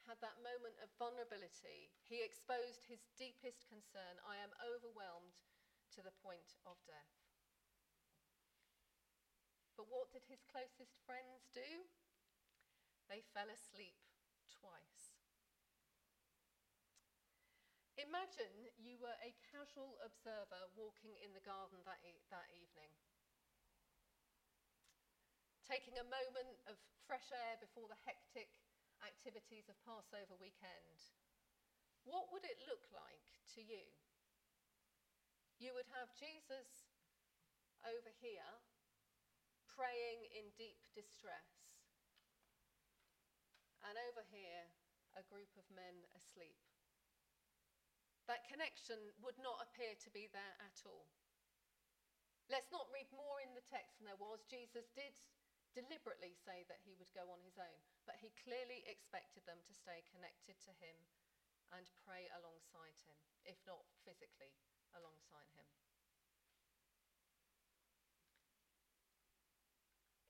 had 0.06 0.20
that 0.20 0.38
moment 0.44 0.76
of 0.84 0.92
vulnerability. 1.00 1.90
He 2.04 2.22
exposed 2.22 2.84
his 2.86 3.02
deepest 3.16 3.66
concern 3.66 4.20
I 4.22 4.38
am 4.38 4.52
overwhelmed 4.62 5.42
to 5.96 6.04
the 6.04 6.14
point 6.22 6.54
of 6.68 6.76
death. 6.84 7.23
But 9.74 9.90
what 9.90 10.10
did 10.14 10.22
his 10.30 10.46
closest 10.46 11.02
friends 11.02 11.50
do? 11.50 11.86
They 13.10 13.22
fell 13.34 13.50
asleep 13.50 13.98
twice. 14.48 15.18
Imagine 17.98 18.70
you 18.78 18.98
were 18.98 19.18
a 19.22 19.34
casual 19.50 19.98
observer 20.02 20.70
walking 20.74 21.14
in 21.22 21.30
the 21.34 21.44
garden 21.46 21.78
that, 21.86 22.02
e- 22.02 22.26
that 22.30 22.50
evening 22.50 22.90
taking 25.64 25.96
a 25.96 26.04
moment 26.12 26.60
of 26.68 26.76
fresh 27.08 27.32
air 27.32 27.56
before 27.56 27.88
the 27.88 27.96
hectic 28.04 28.52
activities 29.00 29.66
of 29.72 29.80
Passover 29.80 30.36
weekend, 30.36 31.00
what 32.04 32.28
would 32.30 32.44
it 32.44 32.60
look 32.68 32.84
like 32.92 33.28
to 33.56 33.64
you? 33.64 33.84
You 35.56 35.72
would 35.72 35.88
have 35.96 36.12
Jesus 36.20 36.92
over 37.88 38.12
here 38.20 38.52
praying 39.74 40.30
in 40.30 40.54
deep 40.54 40.78
distress, 40.94 41.74
and 43.84 43.98
over 44.10 44.24
here, 44.30 44.70
a 45.18 45.26
group 45.28 45.50
of 45.58 45.66
men 45.74 46.06
asleep. 46.16 46.58
That 48.24 48.48
connection 48.48 49.12
would 49.20 49.36
not 49.36 49.60
appear 49.60 49.92
to 50.00 50.10
be 50.10 50.32
there 50.32 50.56
at 50.64 50.80
all. 50.88 51.06
Let's 52.48 52.72
not 52.72 52.88
read 52.88 53.12
more 53.12 53.40
in 53.44 53.52
the 53.52 53.64
text 53.68 54.00
than 54.00 54.08
there 54.08 54.20
was. 54.20 54.48
Jesus 54.48 54.88
did 54.96 55.12
deliberately 55.76 56.32
say 56.32 56.64
that 56.70 56.80
he 56.86 56.96
would 56.96 57.12
go 57.12 57.28
on 57.28 57.42
his 57.44 57.60
own, 57.60 57.80
but 58.08 58.16
he 58.20 58.32
clearly 58.40 58.86
expected 58.88 59.44
them 59.44 59.60
to 59.66 59.76
stay 59.76 60.06
connected 60.08 60.56
to 60.64 60.72
him 60.80 60.96
and 61.74 61.84
pray 62.06 62.30
alongside 62.32 62.96
him, 63.04 63.18
if 63.44 63.58
not 63.66 63.84
physically 64.06 64.54
alongside 64.94 65.50
him. 65.58 65.66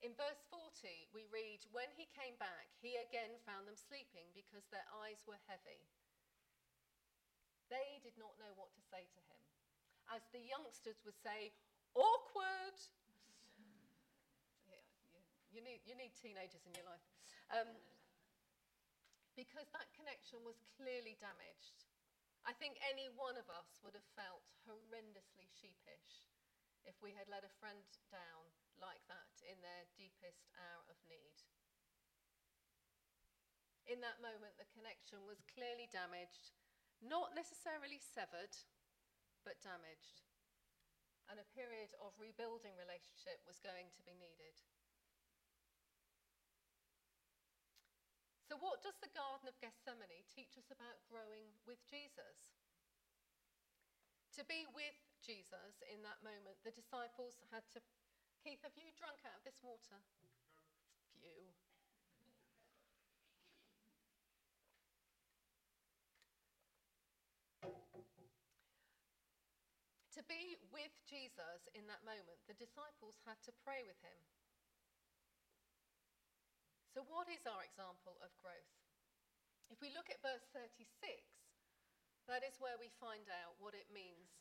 In 0.05 0.13
verse 0.13 0.45
40, 0.53 1.09
we 1.17 1.25
read, 1.33 1.65
When 1.73 1.89
he 1.97 2.05
came 2.13 2.37
back, 2.37 2.69
he 2.77 2.93
again 3.01 3.41
found 3.41 3.65
them 3.65 3.73
sleeping 3.73 4.29
because 4.37 4.61
their 4.69 4.85
eyes 5.01 5.25
were 5.25 5.41
heavy. 5.49 5.81
They 7.73 7.97
did 8.05 8.13
not 8.13 8.37
know 8.37 8.53
what 8.53 8.69
to 8.77 8.85
say 8.85 9.01
to 9.01 9.21
him. 9.25 9.41
As 10.13 10.21
the 10.29 10.45
youngsters 10.45 11.01
would 11.09 11.17
say, 11.17 11.49
awkward. 11.97 12.77
You 15.49 15.65
need, 15.65 15.81
you 15.89 15.97
need 15.97 16.13
teenagers 16.13 16.61
in 16.69 16.77
your 16.77 16.85
life. 16.85 17.01
Um, 17.49 17.73
because 19.33 19.65
that 19.73 19.89
connection 19.97 20.37
was 20.45 20.61
clearly 20.77 21.17
damaged. 21.17 21.81
I 22.45 22.53
think 22.53 22.77
any 22.93 23.09
one 23.17 23.41
of 23.41 23.49
us 23.49 23.81
would 23.81 23.97
have 23.97 24.05
felt 24.13 24.45
horrendously 24.69 25.49
sheepish 25.49 26.29
if 26.85 26.93
we 27.01 27.09
had 27.17 27.25
let 27.25 27.41
a 27.41 27.49
friend 27.57 27.81
down 28.13 28.45
like 28.79 29.03
that 29.07 29.35
in 29.45 29.59
their 29.61 29.87
deepest 29.95 30.47
hour 30.55 30.83
of 30.87 30.99
need. 31.07 31.35
In 33.85 34.01
that 34.01 34.23
moment, 34.23 34.57
the 34.57 34.73
connection 34.73 35.21
was 35.29 35.45
clearly 35.45 35.85
damaged, 35.93 36.53
not 37.05 37.37
necessarily 37.37 38.01
severed, 38.01 38.57
but 39.45 39.61
damaged. 39.61 40.25
And 41.29 41.37
a 41.37 41.53
period 41.53 41.93
of 42.01 42.17
rebuilding 42.17 42.73
relationship 42.77 43.41
was 43.45 43.61
going 43.61 43.93
to 43.93 44.01
be 44.05 44.17
needed. 44.17 44.57
So, 48.45 48.61
what 48.61 48.81
does 48.85 48.97
the 49.01 49.09
Garden 49.13 49.49
of 49.49 49.57
Gethsemane 49.57 50.21
teach 50.29 50.53
us 50.57 50.69
about 50.69 51.01
growing 51.09 51.49
with 51.65 51.81
Jesus? 51.89 52.61
To 54.37 54.45
be 54.45 54.69
with 54.69 54.97
Jesus 55.21 55.81
in 55.89 56.05
that 56.05 56.21
moment, 56.21 56.61
the 56.61 56.73
disciples 56.73 57.41
had 57.49 57.65
to. 57.73 57.81
Keith, 58.45 58.61
have 58.61 58.77
you 58.77 58.93
drunk 58.93 59.17
out 59.25 59.41
of 59.41 59.43
this 59.43 59.57
water? 59.65 59.97
No. 61.17 61.33
Phew. 67.65 68.29
to 70.13 70.21
be 70.29 70.61
with 70.69 70.93
Jesus 71.09 71.65
in 71.73 71.89
that 71.89 72.05
moment, 72.05 72.37
the 72.45 72.53
disciples 72.53 73.17
had 73.25 73.41
to 73.49 73.51
pray 73.65 73.81
with 73.81 73.97
him. 74.05 74.21
So, 76.93 77.01
what 77.09 77.25
is 77.27 77.49
our 77.49 77.65
example 77.65 78.21
of 78.21 78.29
growth? 78.37 78.77
If 79.73 79.81
we 79.81 79.89
look 79.89 80.13
at 80.13 80.21
verse 80.21 80.45
36, 80.53 80.85
That 82.29 82.41
is 82.41 82.61
where 82.61 82.77
we 82.77 82.89
find 83.01 83.25
out 83.29 83.57
what 83.61 83.73
it 83.77 83.89
means 83.93 84.37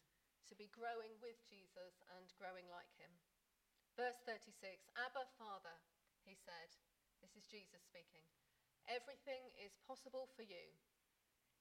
to 0.49 0.55
be 0.57 0.73
growing 0.73 1.17
with 1.21 1.37
Jesus 1.49 2.01
and 2.17 2.29
growing 2.40 2.64
like 2.69 2.93
him. 2.97 3.12
Verse 3.94 4.18
36 4.26 4.90
Abba, 4.98 5.22
Father, 5.38 5.76
he 6.26 6.35
said, 6.35 6.70
this 7.22 7.38
is 7.38 7.46
Jesus 7.46 7.78
speaking, 7.87 8.26
everything 8.90 9.54
is 9.62 9.78
possible 9.87 10.26
for 10.35 10.42
you. 10.42 10.74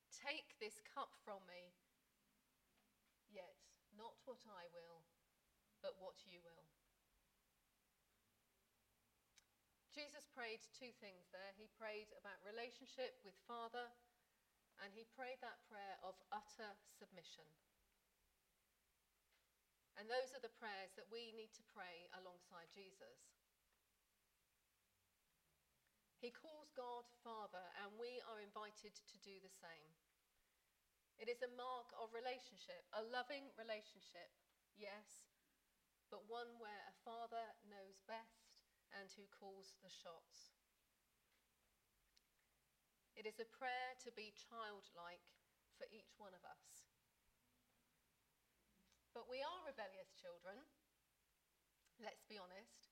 Take 0.10 0.58
this 0.58 0.82
cup 0.82 1.14
from 1.22 1.42
me, 1.46 1.74
yet 3.30 3.58
not 3.94 4.18
what 4.26 4.42
I 4.50 4.66
will, 4.74 5.06
but 5.86 5.98
what 6.02 6.26
you 6.26 6.42
will. 6.42 6.66
Jesus 9.94 10.26
prayed 10.34 10.66
two 10.74 10.90
things 10.98 11.30
there. 11.30 11.54
He 11.54 11.70
prayed 11.78 12.10
about 12.18 12.42
relationship 12.42 13.22
with 13.22 13.38
Father, 13.46 13.94
and 14.82 14.90
he 14.90 15.06
prayed 15.14 15.38
that 15.46 15.62
prayer 15.70 16.02
of 16.02 16.18
utter 16.34 16.74
submission. 16.98 17.46
And 19.98 20.10
those 20.10 20.34
are 20.34 20.42
the 20.42 20.58
prayers 20.58 20.94
that 20.98 21.12
we 21.14 21.34
need 21.38 21.54
to 21.54 21.72
pray 21.74 22.10
alongside 22.18 22.74
Jesus. 22.74 23.34
He 26.18 26.32
calls 26.32 26.72
God 26.72 27.04
Father, 27.20 27.62
and 27.84 28.00
we 28.00 28.24
are 28.32 28.40
invited 28.40 28.96
to 28.96 29.18
do 29.22 29.36
the 29.44 29.52
same. 29.52 29.92
It 31.20 31.28
is 31.28 31.44
a 31.44 31.52
mark 31.60 31.92
of 32.00 32.16
relationship, 32.16 32.88
a 32.96 33.04
loving 33.06 33.52
relationship, 33.60 34.32
yes, 34.74 35.30
but 36.10 36.26
one 36.32 36.58
where 36.58 36.84
a 36.90 36.96
father 37.04 37.44
knows 37.68 38.02
best 38.08 38.56
and 38.96 39.12
who 39.14 39.28
calls 39.30 39.78
the 39.84 39.92
shots. 39.92 40.56
It 43.14 43.28
is 43.28 43.38
a 43.38 43.50
prayer 43.50 43.94
to 44.08 44.10
be 44.16 44.34
childlike 44.34 45.28
for 45.78 45.86
each 45.92 46.18
one 46.18 46.34
of 46.34 46.42
us. 46.48 46.93
But 49.14 49.30
we 49.30 49.46
are 49.46 49.70
rebellious 49.70 50.10
children, 50.18 50.58
let's 52.02 52.26
be 52.26 52.42
honest. 52.42 52.90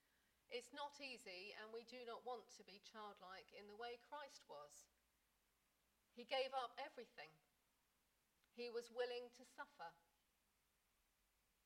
It's 0.54 0.70
not 0.70 1.02
easy, 1.02 1.58
and 1.58 1.74
we 1.74 1.82
do 1.90 1.98
not 2.06 2.22
want 2.22 2.46
to 2.60 2.64
be 2.64 2.78
childlike 2.86 3.50
in 3.58 3.66
the 3.66 3.80
way 3.82 3.98
Christ 4.06 4.46
was. 4.46 4.86
He 6.14 6.30
gave 6.30 6.54
up 6.54 6.78
everything, 6.78 7.34
he 8.54 8.70
was 8.70 8.94
willing 8.94 9.34
to 9.34 9.44
suffer. 9.58 9.90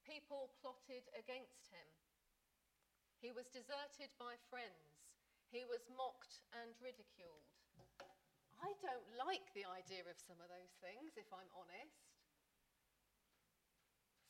People 0.05 0.53
plotted 0.61 1.09
against 1.17 1.67
him. 1.73 1.89
He 3.19 3.33
was 3.33 3.49
deserted 3.49 4.13
by 4.21 4.37
friends. 4.53 5.01
He 5.49 5.65
was 5.65 5.81
mocked 5.97 6.45
and 6.53 6.77
ridiculed. 6.77 7.49
I 8.61 8.71
don't 8.79 9.09
like 9.17 9.49
the 9.57 9.65
idea 9.65 10.05
of 10.05 10.21
some 10.21 10.37
of 10.39 10.47
those 10.47 10.73
things, 10.77 11.17
if 11.17 11.27
I'm 11.33 11.49
honest. 11.57 12.04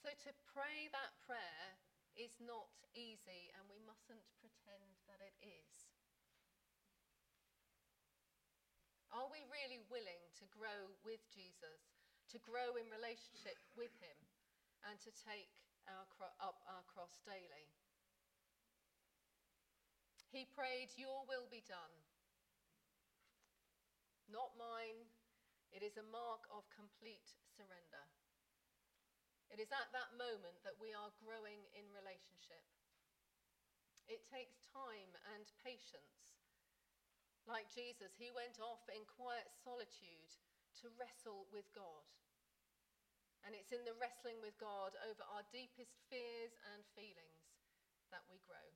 So 0.06 0.14
to 0.30 0.38
pray 0.54 0.86
that 0.94 1.18
prayer 1.26 1.66
is 2.14 2.38
not 2.38 2.70
easy, 2.94 3.50
and 3.58 3.66
we 3.66 3.82
mustn't 3.90 4.22
pretend 4.38 5.02
that 5.10 5.18
it 5.18 5.34
is. 5.42 5.90
Are 9.10 9.26
we 9.34 9.42
really 9.50 9.82
willing 9.90 10.22
to 10.38 10.46
grow 10.54 10.94
with 11.02 11.26
Jesus, 11.34 11.98
to 12.30 12.38
grow 12.38 12.78
in 12.78 12.86
relationship 12.94 13.58
with 13.74 13.98
Him, 13.98 14.14
and 14.86 15.02
to 15.02 15.10
take 15.10 15.50
our 15.90 16.06
cro- 16.14 16.38
up 16.38 16.62
our 16.70 16.86
cross 16.86 17.18
daily? 17.26 17.66
He 20.30 20.46
prayed, 20.46 20.94
Your 21.02 21.26
will 21.26 21.50
be 21.50 21.66
done. 21.66 21.98
Not 24.30 24.54
mine. 24.54 25.10
It 25.74 25.82
is 25.82 25.98
a 25.98 26.06
mark 26.14 26.46
of 26.54 26.70
complete 26.70 27.34
surrender. 27.58 28.06
It 29.56 29.64
is 29.64 29.72
at 29.72 29.88
that 29.96 30.12
moment 30.20 30.60
that 30.68 30.76
we 30.84 30.92
are 30.92 31.16
growing 31.24 31.64
in 31.80 31.88
relationship. 31.96 32.60
It 34.04 34.28
takes 34.28 34.60
time 34.76 35.16
and 35.32 35.48
patience. 35.64 36.44
Like 37.48 37.72
Jesus, 37.72 38.12
he 38.20 38.36
went 38.36 38.60
off 38.60 38.84
in 38.92 39.08
quiet 39.08 39.48
solitude 39.64 40.36
to 40.84 40.92
wrestle 41.00 41.48
with 41.56 41.72
God. 41.72 42.04
And 43.48 43.56
it's 43.56 43.72
in 43.72 43.88
the 43.88 43.96
wrestling 43.96 44.44
with 44.44 44.60
God 44.60 44.92
over 45.08 45.24
our 45.32 45.48
deepest 45.56 46.04
fears 46.12 46.52
and 46.76 46.84
feelings 46.92 47.48
that 48.12 48.28
we 48.28 48.44
grow. 48.44 48.68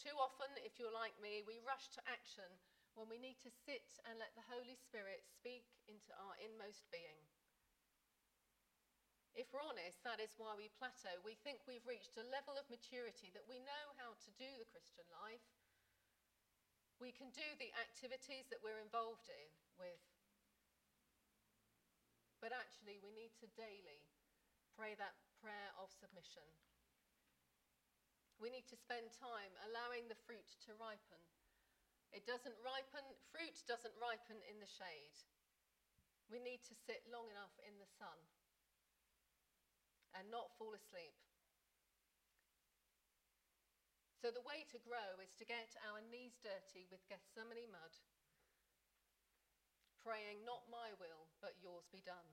Too 0.00 0.16
often, 0.16 0.48
if 0.64 0.80
you're 0.80 0.96
like 0.96 1.20
me, 1.20 1.44
we 1.44 1.60
rush 1.60 1.92
to 1.92 2.08
action 2.08 2.48
when 2.96 3.12
we 3.12 3.20
need 3.20 3.36
to 3.44 3.52
sit 3.52 4.00
and 4.08 4.16
let 4.16 4.32
the 4.32 4.48
Holy 4.48 4.80
Spirit 4.80 5.28
speak 5.28 5.68
into 5.92 6.16
our 6.16 6.40
inmost 6.40 6.88
being. 6.88 7.20
If 9.32 9.48
we're 9.48 9.64
honest, 9.64 10.04
that 10.04 10.20
is 10.20 10.36
why 10.36 10.52
we 10.52 10.68
plateau. 10.76 11.16
We 11.24 11.40
think 11.40 11.64
we've 11.64 11.84
reached 11.88 12.20
a 12.20 12.28
level 12.28 12.52
of 12.60 12.68
maturity 12.68 13.32
that 13.32 13.48
we 13.48 13.64
know 13.64 13.84
how 13.96 14.12
to 14.12 14.30
do 14.36 14.48
the 14.60 14.68
Christian 14.68 15.08
life. 15.08 15.44
We 17.00 17.16
can 17.16 17.32
do 17.32 17.48
the 17.56 17.72
activities 17.80 18.52
that 18.52 18.60
we're 18.60 18.84
involved 18.84 19.32
in 19.32 19.48
with. 19.80 20.04
But 22.44 22.52
actually, 22.52 23.00
we 23.00 23.08
need 23.16 23.32
to 23.40 23.48
daily 23.56 24.04
pray 24.76 24.92
that 25.00 25.16
prayer 25.40 25.72
of 25.80 25.88
submission. 25.96 26.44
We 28.36 28.52
need 28.52 28.68
to 28.68 28.76
spend 28.76 29.16
time 29.16 29.52
allowing 29.64 30.12
the 30.12 30.18
fruit 30.28 30.60
to 30.68 30.76
ripen. 30.76 31.22
It 32.12 32.28
doesn't 32.28 32.58
ripen, 32.60 33.06
fruit 33.32 33.56
doesn't 33.64 33.96
ripen 33.96 34.36
in 34.44 34.60
the 34.60 34.68
shade. 34.68 35.16
We 36.28 36.36
need 36.36 36.60
to 36.68 36.76
sit 36.76 37.00
long 37.08 37.32
enough 37.32 37.56
in 37.64 37.72
the 37.80 37.88
sun 37.96 38.20
and 40.16 40.28
not 40.30 40.52
fall 40.56 40.72
asleep. 40.76 41.16
So, 44.22 44.30
the 44.30 44.44
way 44.46 44.62
to 44.70 44.78
grow 44.86 45.18
is 45.18 45.34
to 45.42 45.48
get 45.48 45.74
our 45.82 45.98
knees 45.98 46.38
dirty 46.38 46.86
with 46.86 47.02
Gethsemane 47.10 47.66
mud, 47.74 47.90
praying, 49.98 50.46
Not 50.46 50.70
my 50.70 50.94
will, 51.02 51.26
but 51.42 51.58
yours 51.58 51.90
be 51.90 52.06
done. 52.06 52.30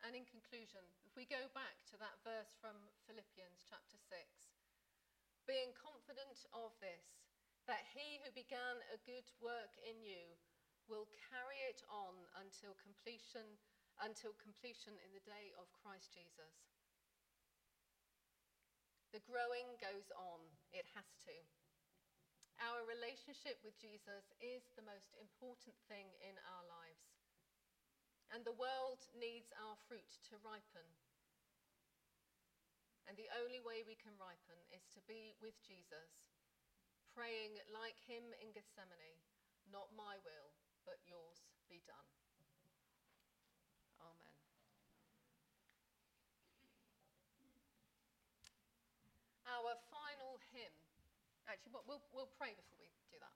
And 0.00 0.14
in 0.14 0.24
conclusion, 0.24 0.86
if 1.02 1.18
we 1.18 1.26
go 1.26 1.50
back 1.50 1.82
to 1.90 1.98
that 1.98 2.22
verse 2.22 2.54
from 2.62 2.78
Philippians 3.10 3.66
chapter 3.66 3.98
6, 3.98 4.16
being 5.44 5.74
confident 5.74 6.46
of 6.54 6.72
this, 6.78 7.26
that 7.66 7.82
he 7.90 8.22
who 8.22 8.30
began 8.30 8.78
a 8.94 9.02
good 9.02 9.26
work 9.42 9.74
in 9.82 9.98
you 10.00 10.38
will 10.86 11.10
carry 11.30 11.58
it 11.66 11.82
on 11.90 12.14
until 12.38 12.74
completion 12.78 13.58
until 14.04 14.36
completion 14.36 14.92
in 15.00 15.10
the 15.16 15.24
day 15.24 15.56
of 15.56 15.72
Christ 15.80 16.12
Jesus. 16.12 16.52
The 19.14 19.24
growing 19.24 19.80
goes 19.80 20.12
on, 20.12 20.44
it 20.76 20.84
has 20.92 21.08
to. 21.24 21.36
Our 22.60 22.84
relationship 22.88 23.60
with 23.64 23.76
Jesus 23.80 24.32
is 24.40 24.68
the 24.76 24.84
most 24.84 25.16
important 25.16 25.76
thing 25.88 26.08
in 26.20 26.36
our 26.44 26.64
lives. 26.68 27.08
And 28.32 28.44
the 28.44 28.56
world 28.56 29.06
needs 29.16 29.52
our 29.56 29.76
fruit 29.86 30.20
to 30.32 30.40
ripen. 30.44 30.84
And 33.06 33.14
the 33.14 33.30
only 33.38 33.62
way 33.62 33.86
we 33.86 33.94
can 33.94 34.16
ripen 34.18 34.58
is 34.74 34.88
to 34.96 35.00
be 35.06 35.38
with 35.38 35.54
Jesus, 35.62 36.26
praying 37.14 37.54
like 37.70 37.96
him 38.02 38.34
in 38.42 38.50
Gethsemane, 38.50 39.22
not 39.70 39.94
my 39.94 40.18
will, 40.26 40.55
but 40.86 41.02
yours 41.04 41.42
be 41.66 41.82
done. 41.82 42.06
Amen. 43.98 44.38
Our 49.50 49.74
final 49.90 50.38
hymn, 50.54 50.78
actually, 51.50 51.74
we'll, 51.90 52.02
we'll 52.14 52.30
pray 52.38 52.54
before 52.54 52.78
we 52.78 52.86
do 53.10 53.18
that. 53.18 53.34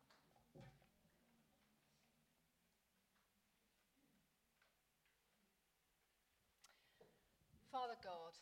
Father 7.70 7.94
God, 8.02 8.34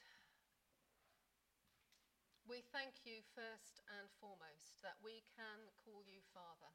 we 2.49 2.65
thank 2.73 3.05
you 3.05 3.21
first 3.37 3.85
and 4.01 4.09
foremost 4.25 4.81
that 4.81 4.97
we 5.05 5.21
can 5.37 5.69
call 5.85 6.01
you 6.09 6.25
Father. 6.33 6.73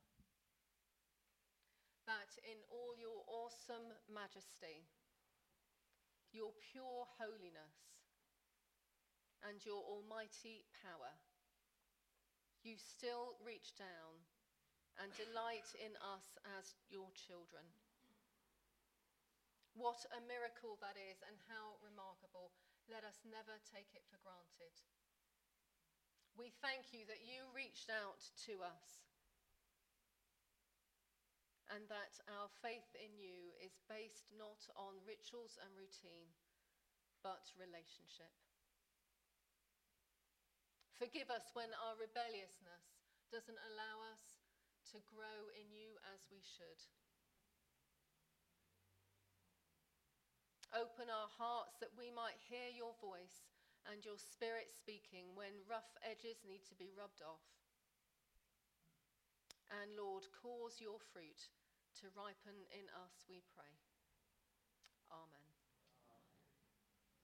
That 2.04 2.36
in 2.44 2.60
all 2.68 2.92
your 3.00 3.24
awesome 3.32 3.96
majesty, 4.12 4.84
your 6.36 6.52
pure 6.72 7.08
holiness, 7.16 7.96
and 9.48 9.60
your 9.64 9.80
almighty 9.80 10.68
power, 10.84 11.16
you 12.64 12.76
still 12.76 13.40
reach 13.44 13.76
down 13.80 14.20
and 15.00 15.12
delight 15.16 15.68
in 15.80 15.96
us 16.00 16.36
as 16.60 16.76
your 16.92 17.08
children. 17.16 17.64
What 19.74 20.06
a 20.14 20.22
miracle 20.30 20.78
that 20.86 21.00
is, 21.00 21.24
and 21.26 21.40
how 21.50 21.80
remarkable. 21.82 22.54
Let 22.92 23.08
us 23.08 23.24
never 23.26 23.58
take 23.74 23.90
it 23.96 24.06
for 24.12 24.20
granted. 24.22 24.76
We 26.38 26.54
thank 26.62 26.94
you 26.94 27.08
that 27.10 27.26
you 27.26 27.48
reached 27.56 27.90
out 27.90 28.22
to 28.46 28.62
us, 28.62 29.02
and 31.72 31.88
that 31.88 32.20
our 32.28 32.52
faith 32.60 32.92
in 33.00 33.16
you 33.16 33.56
is 33.64 33.80
based 33.88 34.28
not 34.36 34.60
on 34.76 35.00
rituals 35.08 35.56
and 35.62 35.72
routine, 35.78 36.32
but 37.24 37.48
relationship. 37.56 38.32
Forgive 41.00 41.32
us 41.32 41.52
when 41.56 41.72
our 41.80 41.96
rebelliousness 42.00 42.86
doesn't 43.32 43.60
allow 43.74 44.04
us 44.12 44.40
to 44.92 45.00
grow 45.10 45.50
in 45.56 45.72
you 45.72 45.96
as 46.14 46.22
we 46.30 46.44
should. 46.44 46.80
Open 50.74 51.06
our 51.10 51.30
hearts 51.38 51.78
that 51.82 51.94
we 51.94 52.10
might 52.10 52.38
hear 52.50 52.70
your 52.74 52.98
voice 52.98 53.46
and 53.86 54.02
your 54.02 54.18
spirit 54.18 54.74
speaking 54.74 55.34
when 55.38 55.66
rough 55.70 55.94
edges 56.02 56.42
need 56.48 56.66
to 56.66 56.76
be 56.78 56.90
rubbed 56.98 57.22
off. 57.22 57.46
And 59.82 59.98
Lord, 59.98 60.30
cause 60.30 60.78
your 60.78 61.02
fruit 61.02 61.50
to 61.98 62.06
ripen 62.14 62.54
in 62.70 62.86
us, 62.94 63.26
we 63.28 63.42
pray. 63.58 63.74